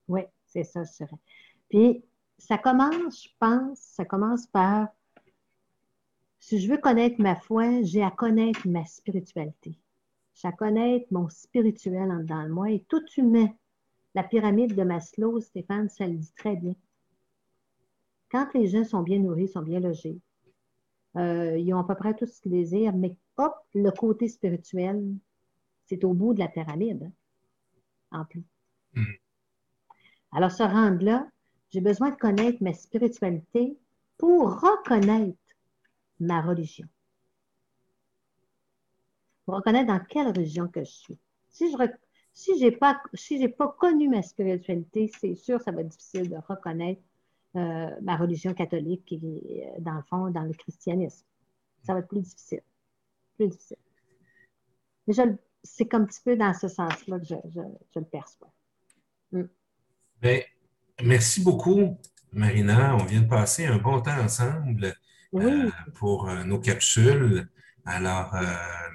Oui, 0.09 0.23
c'est 0.55 0.65
ça, 0.65 0.85
c'est 0.85 1.05
vrai. 1.05 1.17
Puis, 1.69 2.05
ça 2.39 2.59
commence, 2.59 3.25
je 3.25 3.29
pense, 3.39 3.79
ça 3.81 4.05
commence 4.05 4.47
par 4.47 4.89
si 6.39 6.61
je 6.61 6.71
veux 6.71 6.79
connaître 6.79 7.21
ma 7.21 7.35
foi, 7.35 7.83
j'ai 7.83 8.03
à 8.03 8.11
connaître 8.11 8.69
ma 8.69 8.85
spiritualité. 8.85 9.79
J'ai 10.35 10.49
à 10.49 10.53
connaître 10.53 11.07
mon 11.11 11.29
spirituel 11.29 12.11
en 12.11 12.19
dedans 12.19 12.45
de 12.45 12.49
moi 12.51 12.71
et 12.71 12.85
tout 12.89 13.05
humain. 13.17 13.49
La 14.15 14.23
pyramide 14.23 14.75
de 14.75 14.83
Maslow, 14.83 15.41
Stéphane, 15.41 15.89
ça 15.89 16.07
le 16.07 16.15
dit 16.15 16.33
très 16.37 16.55
bien. 16.55 16.75
Quand 18.31 18.47
les 18.55 18.69
gens 18.69 18.85
sont 18.85 19.03
bien 19.03 19.19
nourris, 19.19 19.49
sont 19.49 19.63
bien 19.63 19.81
logés, 19.81 20.21
euh, 21.17 21.57
ils 21.59 21.73
ont 21.73 21.79
à 21.79 21.85
peu 21.85 21.95
près 21.95 22.15
tout 22.15 22.27
ce 22.27 22.41
qu'ils 22.41 22.53
désirent, 22.53 22.95
mais 22.95 23.17
hop, 23.39 23.55
le 23.75 23.91
côté 23.91 24.29
spirituel, 24.29 25.03
c'est 25.87 26.05
au 26.05 26.13
bout 26.13 26.35
de 26.35 26.41
la 26.41 26.49
pyramide, 26.49 27.11
hein, 28.11 28.21
en 28.21 28.25
plus. 28.25 28.45
Hmm. 28.95 29.24
Alors, 30.35 30.51
se 30.51 30.63
rendre 30.63 31.03
là, 31.05 31.27
j'ai 31.71 31.81
besoin 31.81 32.11
de 32.11 32.17
connaître 32.17 32.63
ma 32.63 32.73
spiritualité 32.73 33.79
pour 34.19 34.61
reconnaître 34.61 35.39
ma 36.21 36.41
religion. 36.41 36.87
Pour 39.45 39.57
reconnaître 39.57 39.89
dans 39.89 40.01
quelle 40.01 40.29
religion 40.29 40.69
que 40.69 40.85
je 40.85 40.91
suis. 40.91 41.19
Si 41.51 41.71
je 41.71 41.77
j'ai 42.59 42.73
pas 42.73 43.01
si 43.15 43.49
pas 43.49 43.69
connu 43.79 44.09
ma 44.09 44.23
spiritualité, 44.23 45.11
c'est 45.21 45.35
sûr 45.35 45.61
ça 45.61 45.71
va 45.71 45.83
être 45.83 45.89
difficile 45.89 46.29
de 46.29 46.37
reconnaître 46.49 47.03
euh, 47.57 47.91
ma 48.03 48.17
religion 48.17 48.53
catholique 48.53 49.13
est 49.13 49.69
euh, 49.69 49.81
dans 49.81 49.95
le 49.95 50.03
fond 50.03 50.31
dans 50.31 50.43
le 50.43 50.53
christianisme. 50.53 51.25
Ça 51.85 51.93
va 51.93 52.01
être 52.01 52.09
plus 52.09 52.23
difficile. 52.23 52.63
Plus 53.37 53.49
difficile. 53.49 53.77
Mais 55.07 55.15
c'est 55.63 55.87
comme 55.87 56.03
un 56.03 56.07
petit 56.07 56.23
peu 56.25 56.37
dans 56.37 56.53
ce 56.53 56.67
sens-là 56.67 57.21
que 57.21 57.27
je, 57.27 57.35
le 57.95 58.05
perçois. 58.05 58.53
Mm. 59.31 59.45
Ben, 60.25 60.41
merci 61.03 61.43
beaucoup, 61.43 62.01
Marina. 62.33 62.97
On 62.97 63.05
vient 63.05 63.21
de 63.21 63.29
passer 63.29 63.67
un 63.67 63.77
bon 63.77 64.01
temps 64.01 64.19
ensemble. 64.19 64.97
Euh, 65.35 65.71
pour 65.97 66.31
euh, 66.31 66.45
nos 66.45 66.59
capsules. 66.59 67.47
Alors, 67.85 68.35
euh, 68.35 68.47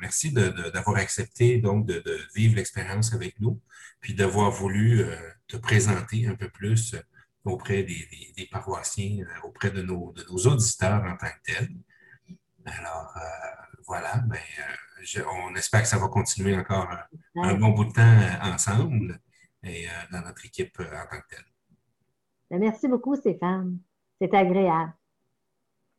merci 0.01 0.31
d'avoir 0.31 0.95
accepté 0.95 1.59
donc 1.59 1.85
de, 1.85 2.03
vivre 2.33 2.55
l'expérience 2.55 3.13
avec 3.13 3.39
nous, 3.39 3.61
puis 3.99 4.15
d'avoir 4.15 4.49
voulu 4.49 5.05
te 5.47 5.57
présenter 5.57 6.25
un 6.25 6.33
peu 6.33 6.49
plus 6.49 6.95
auprès 7.43 7.83
des, 7.83 8.49
paroissiens, 8.49 9.23
auprès 9.43 9.69
de 9.69 9.83
nos, 9.83 10.11
de 10.13 10.23
nos, 10.23 10.37
auditeurs 10.47 11.03
en 11.03 11.15
tant 11.15 11.27
que 11.27 11.53
tels. 11.53 11.69
Alors, 12.65 13.13
voilà, 13.85 14.17
ben, 14.25 14.39
on 15.43 15.55
espère 15.55 15.83
que 15.83 15.87
ça 15.87 15.99
va 15.99 16.07
continuer 16.07 16.57
encore 16.57 16.89
un, 17.35 17.53
bon 17.53 17.69
bout 17.69 17.85
de 17.85 17.91
temps 17.91 18.51
ensemble 18.51 19.19
et 19.63 19.87
dans 20.11 20.21
notre 20.21 20.45
équipe 20.45 20.79
en 20.79 20.83
tant 20.83 21.21
que 21.21 21.35
telle. 21.35 21.45
Ben, 22.49 22.59
merci 22.59 22.87
beaucoup, 22.87 23.15
Stéphane. 23.15 23.77
C'est 24.19 24.33
agréable. 24.33 24.93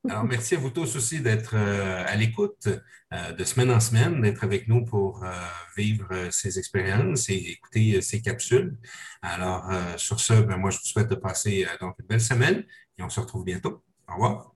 Alors, 0.08 0.24
merci 0.24 0.54
à 0.54 0.58
vous 0.58 0.70
tous 0.70 0.96
aussi 0.96 1.20
d'être 1.20 1.54
euh, 1.54 2.02
à 2.06 2.16
l'écoute 2.16 2.68
euh, 3.12 3.32
de 3.32 3.44
semaine 3.44 3.70
en 3.70 3.80
semaine, 3.80 4.22
d'être 4.22 4.44
avec 4.44 4.66
nous 4.66 4.82
pour 4.82 5.22
euh, 5.22 5.30
vivre 5.76 6.08
ces 6.30 6.58
expériences 6.58 7.28
et 7.28 7.34
écouter 7.34 8.00
ces 8.00 8.22
capsules. 8.22 8.78
Alors, 9.20 9.70
sur 9.96 10.18
ce, 10.18 10.32
ben, 10.32 10.56
moi, 10.56 10.70
je 10.70 10.78
vous 10.78 10.86
souhaite 10.86 11.08
de 11.08 11.16
passer 11.16 11.66
donc 11.80 11.96
une 11.98 12.06
belle 12.06 12.20
semaine 12.20 12.64
et 12.96 13.02
on 13.02 13.10
se 13.10 13.20
retrouve 13.20 13.44
bientôt. 13.44 13.84
Au 14.08 14.14
revoir. 14.14 14.54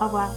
Au 0.00 0.04
revoir. 0.04 0.32